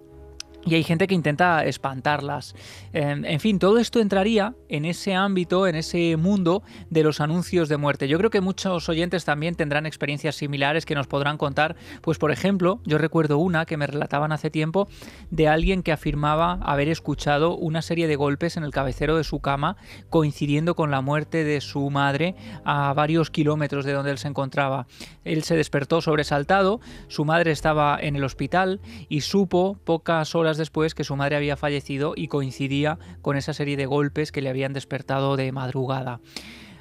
y 0.69 0.75
hay 0.75 0.83
gente 0.83 1.07
que 1.07 1.15
intenta 1.15 1.65
espantarlas. 1.65 2.55
En 2.93 3.39
fin, 3.39 3.57
todo 3.57 3.79
esto 3.79 3.99
entraría 3.99 4.53
en 4.67 4.85
ese 4.85 5.15
ámbito, 5.15 5.65
en 5.65 5.75
ese 5.75 6.15
mundo 6.15 6.61
de 6.91 7.03
los 7.03 7.21
anuncios 7.21 7.69
de 7.69 7.77
muerte. 7.77 8.07
Yo 8.07 8.19
creo 8.19 8.29
que 8.29 8.39
muchos 8.39 8.87
oyentes 8.87 9.25
también 9.25 9.55
tendrán 9.55 9.87
experiencias 9.87 10.35
similares 10.35 10.85
que 10.85 10.93
nos 10.93 11.07
podrán 11.07 11.37
contar. 11.37 11.75
Pues 12.01 12.19
por 12.19 12.31
ejemplo, 12.31 12.81
yo 12.85 12.99
recuerdo 12.99 13.39
una 13.39 13.65
que 13.65 13.77
me 13.77 13.87
relataban 13.87 14.31
hace 14.31 14.51
tiempo 14.51 14.87
de 15.31 15.47
alguien 15.47 15.81
que 15.81 15.91
afirmaba 15.91 16.59
haber 16.61 16.87
escuchado 16.89 17.55
una 17.55 17.81
serie 17.81 18.07
de 18.07 18.15
golpes 18.15 18.55
en 18.55 18.63
el 18.63 18.71
cabecero 18.71 19.17
de 19.17 19.23
su 19.23 19.39
cama 19.39 19.75
coincidiendo 20.09 20.75
con 20.75 20.91
la 20.91 21.01
muerte 21.01 21.43
de 21.43 21.61
su 21.61 21.89
madre 21.89 22.35
a 22.63 22.93
varios 22.93 23.31
kilómetros 23.31 23.85
de 23.85 23.93
donde 23.93 24.11
él 24.11 24.19
se 24.19 24.27
encontraba. 24.27 24.85
Él 25.23 25.43
se 25.43 25.55
despertó 25.55 26.01
sobresaltado, 26.01 26.79
su 27.07 27.25
madre 27.25 27.51
estaba 27.51 27.97
en 27.99 28.15
el 28.15 28.23
hospital 28.23 28.81
y 29.07 29.21
supo 29.21 29.79
pocas 29.83 30.35
horas 30.35 30.58
después 30.59 30.93
que 30.93 31.03
su 31.03 31.15
madre 31.15 31.35
había 31.35 31.57
fallecido 31.57 32.13
y 32.15 32.27
coincidía 32.27 32.99
con 33.23 33.35
esa 33.35 33.53
serie 33.53 33.77
de 33.77 33.87
golpes 33.87 34.31
que 34.31 34.43
le 34.43 34.49
habían 34.49 34.73
despertado 34.73 35.35
de 35.35 35.51
madrugada. 35.51 36.19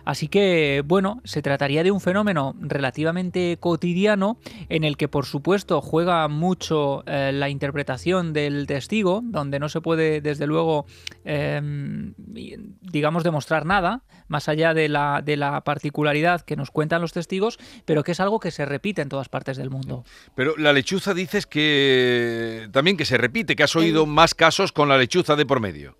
Así 0.08 0.28
que, 0.28 0.82
bueno, 0.86 1.20
se 1.24 1.42
trataría 1.42 1.82
de 1.82 1.90
un 1.90 2.00
fenómeno 2.00 2.56
relativamente 2.60 3.58
cotidiano 3.60 4.38
en 4.70 4.84
el 4.84 4.96
que, 4.96 5.06
por 5.06 5.26
supuesto, 5.26 5.82
juega 5.82 6.26
mucho 6.28 7.04
eh, 7.06 7.30
la 7.34 7.50
interpretación 7.50 8.32
del 8.32 8.66
testigo, 8.66 9.20
donde 9.22 9.58
no 9.58 9.68
se 9.68 9.82
puede, 9.82 10.22
desde 10.22 10.46
luego, 10.46 10.86
em, 11.26 12.14
digamos, 12.16 13.22
demostrar 13.22 13.66
nada, 13.66 14.02
más 14.28 14.48
allá 14.48 14.72
de 14.72 14.88
la, 14.88 15.20
de 15.22 15.36
la 15.36 15.60
particularidad 15.60 16.40
que 16.40 16.56
nos 16.56 16.70
cuentan 16.70 17.02
los 17.02 17.12
testigos, 17.12 17.58
pero 17.84 18.02
que 18.02 18.12
es 18.12 18.20
algo 18.20 18.40
que 18.40 18.50
se 18.50 18.64
repite 18.64 19.02
en 19.02 19.10
todas 19.10 19.28
partes 19.28 19.58
del 19.58 19.68
mundo. 19.68 20.06
Pero 20.34 20.56
la 20.56 20.72
lechuza 20.72 21.12
dices 21.12 21.44
que 21.44 22.70
también 22.72 22.96
que 22.96 23.04
se 23.04 23.18
repite, 23.18 23.56
que 23.56 23.62
has 23.62 23.76
oído 23.76 24.06
más 24.06 24.34
casos 24.34 24.72
con 24.72 24.88
la 24.88 24.96
lechuza 24.96 25.36
de 25.36 25.44
por 25.44 25.60
medio. 25.60 25.98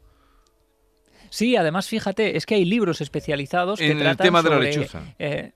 Sí, 1.30 1.56
además 1.56 1.88
fíjate, 1.88 2.37
es 2.37 2.47
que 2.47 2.54
hay 2.54 2.64
libros 2.64 3.00
especializados 3.00 3.78
que 3.78 3.90
en 3.90 4.00
el 4.00 4.16
tema 4.16 4.42
de 4.42 4.50
la 4.50 4.58
lechuza. 4.58 5.02
Eh, 5.18 5.52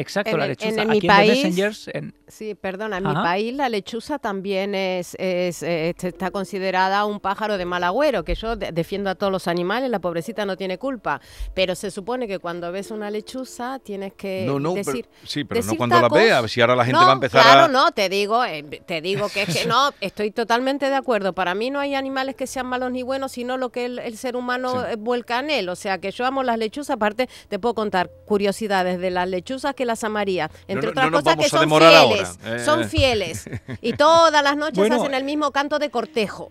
exacto, 0.00 0.36
la 0.36 0.46
lechuza. 0.46 0.82
En, 0.82 0.90
Aquí 0.90 1.00
mi 1.00 1.06
país, 1.06 1.44
Messengers, 1.44 1.88
en, 1.92 2.14
Sí, 2.28 2.56
perdona, 2.56 2.98
en 2.98 3.06
mi 3.06 3.14
país 3.14 3.54
la 3.54 3.68
lechuza 3.68 4.18
también 4.18 4.74
es, 4.74 5.14
es, 5.14 5.62
eh, 5.62 5.94
está 5.96 6.32
considerada 6.32 7.04
un 7.04 7.20
pájaro 7.20 7.56
de 7.56 7.64
mal 7.64 7.84
agüero, 7.84 8.24
que 8.24 8.34
yo 8.34 8.56
defiendo 8.56 9.10
a 9.10 9.14
todos 9.14 9.32
los 9.32 9.46
animales, 9.46 9.90
la 9.90 10.00
pobrecita 10.00 10.44
no 10.44 10.56
tiene 10.56 10.76
culpa, 10.76 11.20
pero 11.54 11.76
se 11.76 11.92
supone 11.92 12.26
que 12.26 12.40
cuando 12.40 12.72
ves 12.72 12.90
una 12.90 13.10
lechuza 13.10 13.78
tienes 13.78 14.14
que 14.14 14.44
no, 14.44 14.58
no, 14.58 14.74
decir... 14.74 15.08
sí, 15.22 15.44
pero 15.44 15.62
no 15.62 15.76
cuando 15.76 16.00
la 16.00 16.08
veas, 16.08 16.50
si 16.50 16.60
ahora 16.60 16.74
la 16.74 16.84
gente 16.84 16.98
va 16.98 17.10
a 17.10 17.14
empezar 17.14 17.42
claro, 17.42 17.64
a... 17.66 17.68
no, 17.68 17.92
te 17.92 18.08
digo, 18.08 18.44
eh, 18.44 18.64
te 18.84 19.00
digo 19.00 19.28
que 19.28 19.42
es 19.42 19.56
que 19.56 19.66
no, 19.66 19.92
estoy 20.00 20.32
totalmente 20.32 20.90
de 20.90 20.96
acuerdo, 20.96 21.32
para 21.32 21.54
mí 21.54 21.70
no 21.70 21.78
hay 21.78 21.94
animales 21.94 22.34
que 22.34 22.48
sean 22.48 22.66
malos 22.66 22.90
ni 22.90 23.04
buenos, 23.04 23.30
sino 23.30 23.56
lo 23.56 23.70
que 23.70 23.84
el, 23.84 24.16
ser 24.18 24.34
humano 24.34 24.84
eh, 24.84 24.96
vuelca 24.96 25.38
en 25.38 25.50
él, 25.50 25.68
o 25.68 25.76
sea 25.76 25.98
que 25.98 26.10
yo 26.10 26.26
amo 26.26 26.42
las 26.42 26.58
lechuzas, 26.58 26.96
aparte 26.96 27.28
te 27.48 27.60
puedo 27.60 27.74
contar 27.74 28.10
curiosidades 28.26 28.98
de 28.98 29.10
las 29.10 29.28
lechuzas 29.28 29.74
que 29.74 29.85
las 29.86 30.04
amaría, 30.04 30.50
entre 30.68 30.90
otras 30.90 31.10
cosas 31.10 31.36
que 31.36 31.48
son 31.48 31.70
fieles. 31.70 32.38
Son 32.64 32.82
eh. 32.82 32.88
fieles. 32.88 33.50
Y 33.80 33.92
todas 33.92 34.42
las 34.42 34.56
noches 34.56 34.90
hacen 34.90 35.14
el 35.14 35.24
mismo 35.24 35.50
canto 35.50 35.78
de 35.78 35.90
cortejo. 35.90 36.50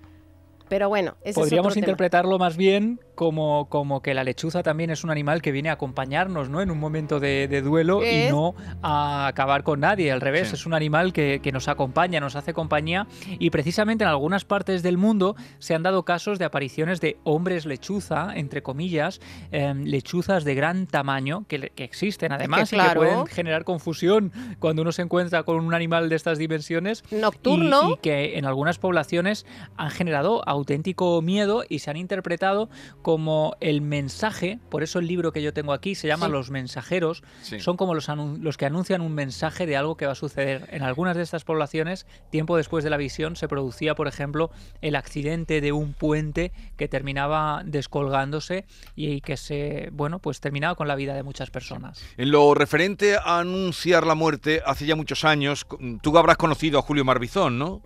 Pero 0.70 0.90
bueno, 0.90 1.16
ese 1.22 1.40
podríamos 1.40 1.74
es 1.74 1.78
otro 1.78 1.80
interpretarlo 1.80 2.40
más 2.40 2.58
bien 2.58 3.00
como, 3.16 3.68
como 3.70 4.02
que 4.02 4.14
la 4.14 4.24
lechuza 4.24 4.64
también 4.64 4.90
es 4.90 5.04
un 5.04 5.10
animal 5.10 5.42
que 5.42 5.52
viene 5.52 5.70
a 5.70 5.74
acompañarnos 5.74 6.50
¿no? 6.50 6.62
en 6.62 6.72
un 6.72 6.80
momento 6.80 7.20
de, 7.20 7.62
duelo 7.62 8.06
y 8.06 8.30
no 8.30 8.56
a 8.82 9.28
acabar 9.28 9.64
con 9.64 9.80
nadie. 9.80 10.12
Al 10.12 10.22
revés, 10.22 10.54
es 10.54 10.66
un 10.66 10.74
animal 10.74 11.14
que, 11.14 11.42
nos 11.54 11.68
acompaña, 11.68 12.20
nos 12.20 12.36
hace 12.36 12.54
compañía 12.54 13.08
y 13.40 13.50
precisamente 13.50 14.04
en 14.04 14.10
algunas 14.10 14.46
partes 14.46 14.84
del 14.84 14.98
mundo 14.98 15.36
se 15.60 15.74
han 15.74 15.84
dado 15.84 16.04
casos 16.04 16.38
de 16.38 16.46
apariciones 16.46 17.00
de 17.00 17.18
hombres 17.24 17.66
lechuza, 17.66 18.34
entre 18.36 18.62
comillas, 18.62 19.22
em, 19.52 19.84
lechuzas 19.86 20.44
de 20.44 20.56
gran 20.56 20.88
tamaño 20.88 21.46
que, 21.48 21.72
existen 21.78 22.32
además 22.32 22.72
y 22.74 22.78
que 22.78 22.96
pueden 22.96 23.26
generar 23.28 23.64
confusión 23.64 24.32
cuando 24.60 24.82
uno 24.82 24.92
se 24.92 25.02
encuentra 25.02 25.44
con 25.44 25.64
un 25.64 25.74
animal 25.74 26.10
de 26.10 26.16
estas 26.16 26.38
dimensiones. 26.38 27.04
Nocturno. 27.12 27.92
y 27.92 27.98
que 27.98 28.38
en 28.38 28.46
algunas 28.46 28.78
poblaciones 28.78 29.46
han 29.78 29.92
generado 29.92 30.48
auténtico 30.48 31.22
miedo 31.22 31.64
y 31.68 31.80
se 31.80 31.92
han 31.92 31.98
interpretado 31.98 32.70
como 33.06 33.56
el 33.60 33.82
mensaje, 33.82 34.58
por 34.72 34.82
eso 34.82 34.98
el 34.98 35.06
libro 35.06 35.32
que 35.32 35.44
yo 35.44 35.54
tengo 35.54 35.74
aquí 35.74 35.94
se 35.94 36.08
llama 36.08 36.28
Los 36.28 36.50
mensajeros, 36.50 37.22
son 37.60 37.78
como 37.78 37.94
los, 37.94 38.08
los 38.10 38.58
que 38.58 38.66
anuncian 38.66 39.02
un 39.02 39.14
mensaje 39.14 39.68
de 39.68 39.78
algo 39.78 39.96
que 39.96 40.08
va 40.08 40.14
a 40.14 40.16
suceder. 40.16 40.68
En 40.72 40.82
algunas 40.82 41.16
de 41.16 41.22
estas 41.22 41.44
poblaciones, 41.44 42.08
tiempo 42.32 42.58
después 42.58 42.84
de 42.84 42.90
la 42.90 42.98
visión, 42.98 43.36
se 43.36 43.48
producía, 43.48 43.94
por 43.94 44.08
ejemplo, 44.08 44.50
el 44.82 44.96
accidente 44.96 45.62
de 45.62 45.72
un 45.72 45.94
puente 45.94 46.52
que 46.78 46.88
terminaba 46.88 47.62
descolgándose 47.64 48.66
y 48.96 49.22
que 49.22 49.38
se, 49.38 49.90
bueno, 49.92 50.18
pues 50.18 50.40
terminaba 50.40 50.74
con 50.74 50.88
la 50.88 50.96
vida 50.96 51.14
de 51.14 51.22
muchas 51.22 51.52
personas. 51.52 52.04
En 52.18 52.32
lo 52.32 52.56
referente 52.56 53.18
a 53.18 53.38
anunciar 53.38 54.08
la 54.08 54.16
muerte, 54.16 54.64
hace 54.66 54.88
ya 54.88 54.96
muchos 54.96 55.26
años, 55.26 55.68
tú 56.02 56.18
habrás 56.18 56.38
conocido 56.38 56.80
a 56.80 56.82
Julio 56.82 57.06
Marbizón, 57.06 57.60
¿no? 57.60 57.84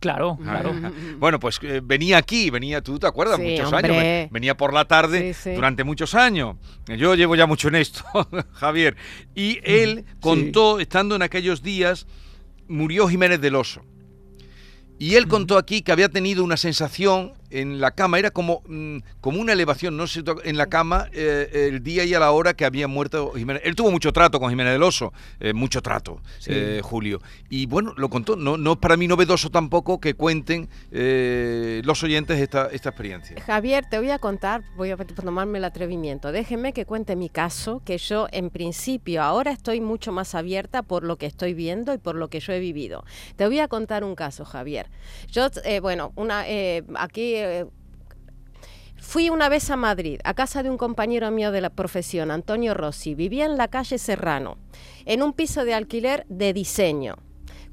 Claro, 0.00 0.38
claro. 0.40 0.72
Bueno, 1.18 1.40
pues 1.40 1.58
eh, 1.62 1.80
venía 1.82 2.18
aquí, 2.18 2.50
venía, 2.50 2.80
tú 2.82 2.98
te 2.98 3.06
acuerdas, 3.06 3.38
muchos 3.38 3.72
años, 3.72 4.30
venía 4.30 4.56
por 4.56 4.72
la 4.72 4.84
tarde 4.84 5.34
durante 5.44 5.84
muchos 5.84 6.14
años. 6.14 6.56
Yo 6.86 7.14
llevo 7.14 7.34
ya 7.34 7.46
mucho 7.46 7.68
en 7.68 7.76
esto, 7.76 8.04
Javier. 8.52 8.96
Y 9.34 9.58
él 9.64 10.04
contó, 10.20 10.78
estando 10.78 11.16
en 11.16 11.22
aquellos 11.22 11.62
días, 11.62 12.06
murió 12.68 13.08
Jiménez 13.08 13.40
del 13.40 13.56
Oso. 13.56 13.82
Y 14.98 15.14
él 15.14 15.28
contó 15.28 15.58
aquí 15.58 15.82
que 15.82 15.92
había 15.92 16.08
tenido 16.08 16.42
una 16.42 16.56
sensación 16.56 17.32
en 17.50 17.80
la 17.80 17.92
cama, 17.92 18.18
era 18.18 18.30
como, 18.30 18.62
mm, 18.66 18.98
como 19.20 19.40
una 19.40 19.52
elevación, 19.52 19.96
no 19.96 20.06
sé, 20.06 20.22
en 20.44 20.56
la 20.56 20.66
cama 20.66 21.08
eh, 21.12 21.68
el 21.70 21.82
día 21.82 22.04
y 22.04 22.14
a 22.14 22.20
la 22.20 22.30
hora 22.30 22.54
que 22.54 22.64
había 22.64 22.88
muerto 22.88 23.32
Jiménez. 23.34 23.62
Él 23.64 23.74
tuvo 23.74 23.90
mucho 23.90 24.12
trato 24.12 24.38
con 24.38 24.50
Jiménez 24.50 24.72
del 24.72 24.82
Oso, 24.82 25.12
eh, 25.40 25.52
mucho 25.52 25.82
trato, 25.82 26.20
eh, 26.46 26.80
Julio. 26.82 27.20
Y 27.48 27.66
bueno, 27.66 27.94
lo 27.96 28.08
contó, 28.10 28.36
no, 28.36 28.56
no 28.56 28.72
es 28.72 28.78
para 28.78 28.96
mí 28.96 29.08
novedoso 29.08 29.50
tampoco 29.50 30.00
que 30.00 30.14
cuenten 30.14 30.68
los 30.90 32.02
oyentes 32.02 32.38
esta, 32.40 32.66
esta 32.66 32.90
experiencia. 32.90 33.40
Javier, 33.42 33.86
te 33.88 33.98
voy 33.98 34.10
a 34.10 34.18
contar, 34.18 34.62
voy 34.76 34.90
a 34.90 34.96
tomarme 34.96 35.58
el 35.58 35.64
atrevimiento, 35.64 36.32
déjeme 36.32 36.72
que 36.72 36.84
cuente 36.84 37.16
mi 37.16 37.28
caso, 37.28 37.82
que 37.84 37.98
yo 37.98 38.28
en 38.32 38.50
principio 38.50 39.22
ahora 39.22 39.52
estoy 39.52 39.80
mucho 39.80 40.12
más 40.12 40.34
abierta 40.34 40.82
por 40.82 41.04
lo 41.04 41.16
que 41.16 41.26
estoy 41.26 41.54
viendo 41.54 41.94
y 41.94 41.98
por 41.98 42.14
lo 42.14 42.28
que 42.28 42.40
yo 42.40 42.52
he 42.52 42.60
vivido. 42.60 43.04
Te 43.36 43.46
voy 43.46 43.60
a 43.60 43.68
contar 43.68 44.04
un 44.04 44.14
caso, 44.14 44.44
Javier. 44.44 44.90
Yo, 45.30 45.48
bueno, 45.80 46.12
una, 46.16 46.44
aquí 46.96 47.37
eh, 47.44 47.66
fui 48.96 49.30
una 49.30 49.48
vez 49.48 49.70
a 49.70 49.76
Madrid, 49.76 50.20
a 50.24 50.34
casa 50.34 50.62
de 50.62 50.70
un 50.70 50.78
compañero 50.78 51.30
mío 51.30 51.52
de 51.52 51.60
la 51.60 51.70
profesión, 51.70 52.30
Antonio 52.30 52.74
Rossi. 52.74 53.14
Vivía 53.14 53.44
en 53.46 53.56
la 53.56 53.68
calle 53.68 53.98
Serrano, 53.98 54.58
en 55.04 55.22
un 55.22 55.32
piso 55.32 55.64
de 55.64 55.74
alquiler 55.74 56.26
de 56.28 56.52
diseño. 56.52 57.27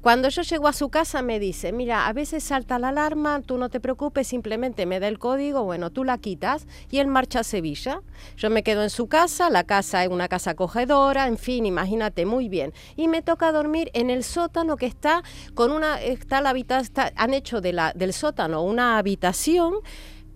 Cuando 0.06 0.28
yo 0.28 0.42
llego 0.42 0.68
a 0.68 0.72
su 0.72 0.88
casa 0.88 1.20
me 1.20 1.40
dice, 1.40 1.72
mira, 1.72 2.06
a 2.06 2.12
veces 2.12 2.44
salta 2.44 2.78
la 2.78 2.90
alarma, 2.90 3.40
tú 3.40 3.58
no 3.58 3.70
te 3.70 3.80
preocupes, 3.80 4.28
simplemente 4.28 4.86
me 4.86 5.00
da 5.00 5.08
el 5.08 5.18
código, 5.18 5.64
bueno, 5.64 5.90
tú 5.90 6.04
la 6.04 6.16
quitas 6.18 6.68
y 6.92 6.98
él 6.98 7.08
marcha 7.08 7.40
a 7.40 7.42
Sevilla. 7.42 8.02
Yo 8.36 8.48
me 8.48 8.62
quedo 8.62 8.84
en 8.84 8.90
su 8.90 9.08
casa, 9.08 9.50
la 9.50 9.64
casa 9.64 10.04
es 10.04 10.08
una 10.08 10.28
casa 10.28 10.52
acogedora, 10.52 11.26
en 11.26 11.38
fin, 11.38 11.66
imagínate 11.66 12.24
muy 12.24 12.48
bien. 12.48 12.72
Y 12.94 13.08
me 13.08 13.20
toca 13.20 13.50
dormir 13.50 13.90
en 13.94 14.10
el 14.10 14.22
sótano 14.22 14.76
que 14.76 14.86
está 14.86 15.24
con 15.54 15.72
una, 15.72 16.00
está 16.00 16.40
la 16.40 16.50
habitación, 16.50 17.10
han 17.16 17.34
hecho 17.34 17.60
del 17.60 18.12
sótano 18.12 18.62
una 18.62 18.98
habitación 18.98 19.74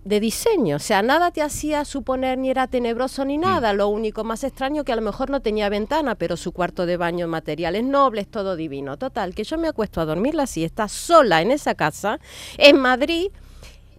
de 0.03 0.19
diseño, 0.19 0.77
o 0.77 0.79
sea, 0.79 1.01
nada 1.01 1.31
te 1.31 1.41
hacía 1.41 1.85
suponer 1.85 2.37
ni 2.37 2.49
era 2.49 2.67
tenebroso 2.67 3.23
ni 3.23 3.37
nada, 3.37 3.73
mm. 3.73 3.77
lo 3.77 3.87
único 3.87 4.23
más 4.23 4.43
extraño 4.43 4.83
que 4.83 4.91
a 4.91 4.95
lo 4.95 5.01
mejor 5.01 5.29
no 5.29 5.41
tenía 5.41 5.69
ventana, 5.69 6.15
pero 6.15 6.37
su 6.37 6.51
cuarto 6.51 6.85
de 6.85 6.97
baño, 6.97 7.27
materiales 7.27 7.83
nobles, 7.83 8.27
todo 8.27 8.55
divino. 8.55 8.97
Total, 8.97 9.35
que 9.35 9.43
yo 9.43 9.57
me 9.57 9.67
acuesto 9.67 10.01
a 10.01 10.05
dormir 10.05 10.33
la 10.33 10.47
siesta 10.47 10.87
sola 10.87 11.41
en 11.41 11.51
esa 11.51 11.75
casa, 11.75 12.19
en 12.57 12.79
Madrid, 12.79 13.31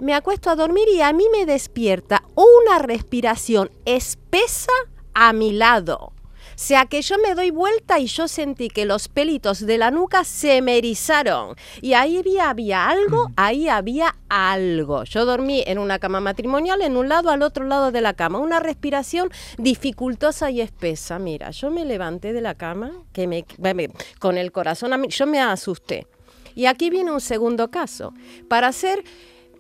me 0.01 0.15
acuesto 0.15 0.51
a 0.51 0.57
dormir 0.57 0.89
y 0.93 1.01
a 1.01 1.13
mí 1.13 1.27
me 1.31 1.47
despierta 1.47 2.25
una 2.35 2.81
respiración 2.81 3.71
espesa 3.85 4.73
a 5.15 5.33
mi 5.33 5.53
lado. 5.53 6.13
O 6.55 6.59
sea 6.65 6.87
que 6.87 7.03
yo 7.03 7.17
me 7.19 7.35
doy 7.35 7.51
vuelta 7.51 7.99
y 7.99 8.07
yo 8.07 8.29
sentí 8.29 8.69
que 8.69 8.85
los 8.85 9.09
pelitos 9.09 9.65
de 9.67 9.79
la 9.79 9.91
nuca 9.91 10.23
se 10.25 10.63
me 10.63 10.79
erizaron. 10.79 11.57
Y 11.81 11.95
ahí 11.95 12.19
había, 12.19 12.51
había 12.51 12.89
algo, 12.89 13.29
Mm. 13.29 13.33
ahí 13.37 13.69
había 13.69 14.15
algo. 14.29 15.05
Yo 15.05 15.25
dormí 15.25 15.63
en 15.67 15.79
una 15.79 15.99
cama 15.99 16.21
matrimonial, 16.21 16.83
en 16.83 16.97
un 16.97 17.09
lado, 17.09 17.31
al 17.31 17.43
otro 17.43 17.67
lado 17.67 17.91
de 17.91 18.01
la 18.01 18.15
cama. 18.15 18.39
Una 18.39 18.61
respiración 18.61 19.31
dificultosa 19.59 20.51
y 20.51 20.61
espesa. 20.61 21.19
Mira, 21.19 21.51
yo 21.51 21.71
me 21.71 21.85
levanté 21.85 22.33
de 22.33 22.41
la 22.41 22.55
cama, 22.55 22.93
que 23.13 23.27
me, 23.27 23.45
me- 23.75 23.91
con 24.19 24.37
el 24.39 24.53
corazón, 24.53 24.93
a 24.93 24.99
mí- 24.99 25.09
yo 25.09 25.27
me 25.27 25.41
asusté. 25.41 26.07
Y 26.55 26.67
aquí 26.67 26.91
viene 26.91 27.11
un 27.11 27.21
segundo 27.23 27.71
caso. 27.71 28.13
Para 28.49 28.69
hacer 28.69 29.03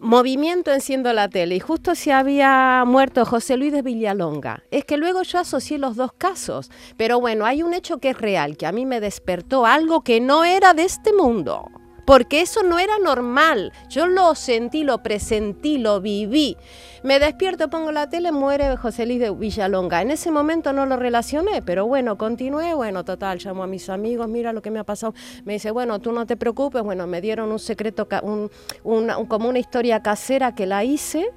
movimiento 0.02 0.72
enciendo 0.72 1.12
la 1.12 1.28
tele 1.28 1.54
y 1.54 1.60
justo 1.60 1.94
se 1.94 2.12
había 2.12 2.84
muerto 2.86 3.24
José 3.24 3.56
Luis 3.56 3.72
de 3.72 3.82
Villalonga. 3.82 4.64
Es 4.70 4.84
que 4.84 4.96
luego 4.96 5.22
yo 5.22 5.38
asocié 5.38 5.78
los 5.78 5.96
dos 5.96 6.12
casos. 6.12 6.70
Pero 6.96 7.20
bueno, 7.20 7.46
hay 7.46 7.62
un 7.62 7.72
hecho 7.72 7.98
que 7.98 8.10
es 8.10 8.18
real, 8.18 8.56
que 8.56 8.66
a 8.66 8.72
mí 8.72 8.84
me 8.84 9.00
despertó 9.00 9.64
algo 9.64 10.02
que 10.02 10.20
no 10.20 10.44
era 10.44 10.74
de 10.74 10.84
este 10.84 11.12
mundo. 11.12 11.68
Porque 12.04 12.40
eso 12.40 12.62
no 12.62 12.78
era 12.78 12.98
normal. 12.98 13.72
Yo 13.88 14.06
lo 14.06 14.34
sentí, 14.34 14.82
lo 14.82 15.02
presentí, 15.02 15.78
lo 15.78 16.00
viví. 16.00 16.56
Me 17.02 17.18
despierto, 17.18 17.68
pongo 17.68 17.90
la 17.90 18.08
tele, 18.08 18.30
muere 18.30 18.76
José 18.76 19.06
Luis 19.06 19.18
de 19.18 19.30
Villalonga. 19.30 20.02
En 20.02 20.10
ese 20.10 20.30
momento 20.30 20.72
no 20.72 20.86
lo 20.86 20.96
relacioné, 20.96 21.62
pero 21.62 21.86
bueno, 21.86 22.16
continué. 22.16 22.74
Bueno, 22.74 23.04
total, 23.04 23.38
llamo 23.38 23.64
a 23.64 23.66
mis 23.66 23.88
amigos, 23.88 24.28
mira 24.28 24.52
lo 24.52 24.62
que 24.62 24.70
me 24.70 24.78
ha 24.78 24.84
pasado. 24.84 25.14
Me 25.44 25.54
dice, 25.54 25.70
bueno, 25.70 26.00
tú 26.00 26.12
no 26.12 26.26
te 26.26 26.36
preocupes. 26.36 26.82
Bueno, 26.82 27.06
me 27.06 27.20
dieron 27.20 27.50
un 27.50 27.58
secreto, 27.58 28.08
como 28.08 29.48
una 29.48 29.58
historia 29.58 30.00
casera 30.00 30.54
que 30.54 30.66
la 30.66 30.84
hice, 30.84 31.28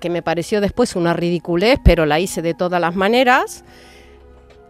que 0.00 0.08
me 0.08 0.22
pareció 0.22 0.60
después 0.60 0.96
una 0.96 1.12
ridiculez, 1.12 1.78
pero 1.84 2.06
la 2.06 2.18
hice 2.18 2.40
de 2.40 2.54
todas 2.54 2.80
las 2.80 2.94
maneras. 2.94 3.64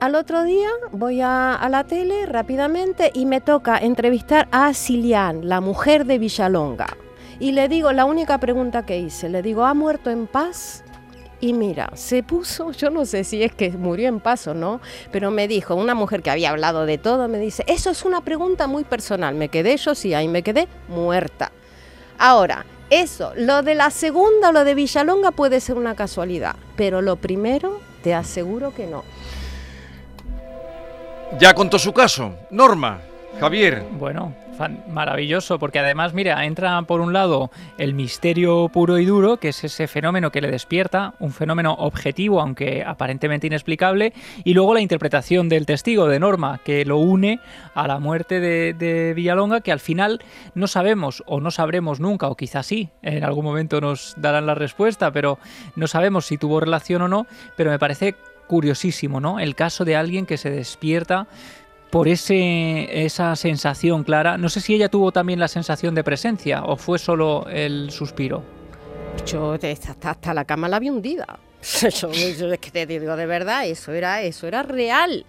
Al 0.01 0.15
otro 0.15 0.45
día 0.45 0.71
voy 0.93 1.21
a, 1.21 1.61
la 1.71 1.85
tele 1.85 2.25
rápidamente 2.25 3.11
y 3.13 3.27
me 3.27 3.43
toca 3.43 3.77
entrevistar 3.77 4.49
a 4.51 4.73
Cilian, 4.73 5.47
la 5.47 5.61
mujer 5.61 6.07
de 6.07 6.19
Villalonga. 6.19 6.97
Y 7.39 7.53
le 7.53 7.69
digo, 7.69 7.93
la 7.93 8.07
única 8.07 8.39
pregunta 8.39 8.87
que 8.87 8.99
hice, 8.99 9.29
le 9.29 9.43
digo, 9.43 9.67
¿ha 9.67 9.75
muerto 9.75 10.09
en 10.09 10.27
paz? 10.27 10.85
Y 11.39 11.53
mira, 11.53 11.91
se 11.93 12.23
puso, 12.23 12.73
yo 12.79 12.89
no 12.89 13.05
sé 13.05 13.25
si 13.25 13.43
es 13.43 13.53
que 13.53 13.73
murió 13.73 14.09
en 14.09 14.21
paz 14.21 14.47
o 14.47 14.55
no, 14.55 14.81
pero 15.13 15.31
me 15.31 15.47
dijo, 15.47 15.75
una 15.75 15.95
mujer 15.95 16.23
que 16.23 16.31
había 16.31 16.49
hablado 16.49 16.87
de 16.87 16.97
todo, 16.97 17.29
me 17.29 17.39
dice, 17.39 17.63
eso 17.67 17.91
es 17.91 18.03
una 18.03 18.23
pregunta 18.23 18.67
muy 18.67 18.85
personal. 18.85 19.35
Me 19.35 19.51
quedé 19.51 19.77
yo, 19.77 19.95
sí, 19.95 20.15
ahí 20.15 20.29
me 20.29 20.43
quedé 20.43 20.67
muerta. 20.89 21.53
Ahora, 22.17 22.65
eso, 22.89 23.35
lo 23.37 23.63
de 23.63 23.75
la 23.75 23.91
segunda 23.91 24.51
lo 24.51 24.65
de 24.65 24.75
Villalonga 24.75 25.31
puede 25.31 25.61
ser 25.61 25.77
una 25.77 25.95
casualidad, 25.95 26.57
pero 26.75 27.03
lo 27.03 27.17
primero, 27.17 27.81
te 28.03 28.15
aseguro 28.15 28.75
que 28.75 28.87
no. 28.87 29.05
Ya 31.39 31.55
contó 31.55 31.79
su 31.79 31.93
caso. 31.93 32.35
Norma, 32.51 33.01
Javier. 33.39 33.85
Bueno, 33.93 34.35
maravilloso, 34.89 35.59
porque 35.59 35.79
además, 35.79 36.13
mira, 36.13 36.45
entra 36.45 36.81
por 36.83 37.01
un 37.01 37.13
lado 37.13 37.51
el 37.79 37.95
misterio 37.95 38.69
puro 38.69 38.99
y 38.99 39.07
duro, 39.07 39.39
que 39.39 39.49
es 39.49 39.65
ese 39.65 39.87
fenómeno 39.87 40.31
que 40.31 40.41
le 40.41 40.51
despierta, 40.51 41.15
un 41.19 41.33
fenómeno 41.33 41.73
objetivo, 41.75 42.41
aunque 42.41 42.85
aparentemente 42.85 43.47
inexplicable, 43.47 44.13
y 44.45 44.55
luego 44.55 44.75
la 44.75 44.81
interpretación 44.81 45.49
del 45.49 45.67
testigo 45.67 46.09
de 46.09 46.19
Norma, 46.19 46.61
que 46.65 46.85
lo 46.85 46.99
une 46.99 47.41
a 47.75 47.87
la 47.87 47.99
muerte 47.99 48.41
de, 48.41 48.75
de 48.75 49.15
Villalonga, 49.15 49.61
que 49.61 49.73
al 49.73 49.81
final 49.81 50.21
no 50.55 50.67
sabemos 50.67 51.23
o 51.27 51.41
no 51.41 51.51
sabremos 51.51 52.01
nunca, 52.01 52.29
o 52.29 52.37
quizás 52.37 52.67
sí, 52.67 52.91
en 53.03 53.25
algún 53.25 53.45
momento 53.45 53.81
nos 53.81 54.15
darán 54.19 54.47
la 54.47 54.55
respuesta, 54.55 55.11
pero 55.11 55.39
no 55.77 55.87
sabemos 55.87 56.27
si 56.27 56.37
tuvo 56.37 56.61
relación 56.61 57.03
o 57.03 57.09
no, 57.09 57.27
pero 57.57 57.71
me 57.71 57.79
parece 57.79 58.15
curiosísimo, 58.51 59.21
¿no? 59.21 59.39
El 59.39 59.55
caso 59.55 59.85
de 59.85 59.95
alguien 59.95 60.27
que 60.27 60.37
se 60.37 60.51
despierta 60.51 61.29
por 61.89 62.09
ese, 62.09 63.05
esa 63.05 63.37
sensación 63.37 64.03
clara. 64.03 64.39
No 64.39 64.49
sé 64.49 64.61
si 64.61 64.75
ella 64.75 64.89
tuvo 64.89 65.13
también 65.13 65.39
la 65.39 65.47
sensación 65.47 65.95
de 65.95 66.03
presencia 66.03 66.65
o 66.65 66.77
fue 66.77 66.99
solo 66.99 67.47
el 67.49 67.93
suspiro. 67.93 68.43
Yo 69.25 69.53
hasta, 69.53 70.11
hasta 70.11 70.35
la 70.35 70.45
cama 70.45 70.69
la 70.69 70.81
vi 70.81 70.91
hundida. 70.91 71.39
Yo, 72.01 72.11
yo 72.11 72.53
es 72.53 72.59
que 72.59 72.71
te 72.71 72.87
digo 72.87 73.15
de 73.17 73.27
verdad, 73.27 73.67
eso 73.67 73.93
era, 73.93 74.23
eso 74.23 74.49
era 74.49 74.63
real. 74.65 75.27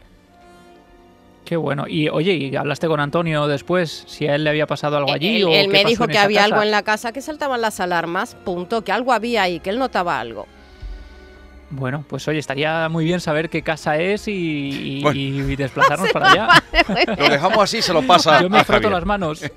Qué 1.45 1.57
bueno. 1.57 1.85
Y 1.87 2.09
oye, 2.09 2.33
¿y 2.33 2.55
hablaste 2.55 2.87
con 2.87 3.01
Antonio 3.01 3.45
después? 3.47 4.05
Si 4.07 4.25
a 4.25 4.35
él 4.35 4.45
le 4.45 4.49
había 4.49 4.65
pasado 4.65 4.97
algo 4.97 5.11
allí 5.11 5.37
él 5.37 5.43
o 5.43 5.49
él 5.49 5.65
qué 5.65 5.67
me 5.67 5.83
pasó 5.83 5.89
dijo 5.89 6.07
que 6.07 6.17
había 6.17 6.39
casa? 6.39 6.45
algo 6.45 6.63
en 6.63 6.71
la 6.71 6.83
casa, 6.83 7.11
que 7.11 7.21
saltaban 7.21 7.61
las 7.61 7.79
alarmas, 7.81 8.33
punto, 8.33 8.83
que 8.83 8.91
algo 8.91 9.11
había 9.11 9.43
ahí, 9.43 9.59
que 9.59 9.69
él 9.69 9.77
notaba 9.77 10.19
algo. 10.19 10.47
Bueno, 11.73 12.03
pues 12.07 12.27
oye, 12.27 12.37
estaría 12.37 12.89
muy 12.89 13.05
bien 13.05 13.21
saber 13.21 13.49
qué 13.49 13.61
casa 13.61 13.95
es 13.97 14.27
y, 14.27 14.31
y- 14.99 15.01
Bueno. 15.01 15.17
y 15.19 15.55
desplazarnos 15.55 16.11
para 16.11 16.31
allá. 16.31 16.47
Lo 17.17 17.29
dejamos 17.29 17.59
así, 17.63 17.81
se 17.81 17.93
lo 17.93 18.01
pasa 18.01 18.41
Yo 18.41 18.49
me 18.49 18.59
a 18.59 18.63
froto 18.65 18.81
Javier. 18.83 18.91
las 18.91 19.05
manos. 19.05 19.41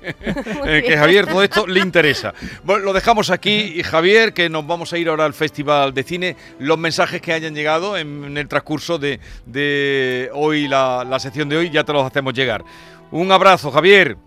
Eh, 0.67 0.83
que 0.87 0.97
Javier 0.97 1.27
todo 1.27 1.43
esto 1.43 1.67
le 1.67 1.79
interesa. 1.81 2.33
Bueno, 2.63 2.85
lo 2.85 2.93
dejamos 2.93 3.29
aquí 3.29 3.73
y 3.75 3.83
Javier, 3.83 4.33
que 4.33 4.49
nos 4.49 4.65
vamos 4.65 4.91
a 4.93 4.97
ir 4.97 5.09
ahora 5.09 5.25
al 5.25 5.33
Festival 5.33 5.93
de 5.93 6.03
Cine. 6.03 6.35
Los 6.59 6.77
mensajes 6.77 7.21
que 7.21 7.33
hayan 7.33 7.53
llegado 7.53 7.97
en, 7.97 8.23
en 8.23 8.37
el 8.37 8.47
transcurso 8.47 8.97
de, 8.97 9.19
de 9.45 10.29
hoy, 10.33 10.67
la, 10.67 11.03
la 11.07 11.19
sección 11.19 11.49
de 11.49 11.57
hoy, 11.57 11.69
ya 11.69 11.83
te 11.83 11.93
los 11.93 12.05
hacemos 12.05 12.33
llegar. 12.33 12.63
Un 13.11 13.31
abrazo, 13.31 13.69
Javier. 13.71 14.17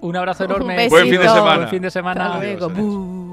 Un 0.00 0.16
abrazo 0.16 0.44
enorme. 0.44 0.76
besito. 0.76 0.94
Buen 0.96 1.08
fin 1.08 1.20
de 1.20 1.28
semana. 1.28 1.56
Buen 1.56 1.68
fin 1.68 1.82
de 1.82 1.90
semana. 1.90 2.26
Hasta 2.26 2.38
luego. 2.38 2.66
Adiós, 2.66 2.78
adiós. 2.78 3.25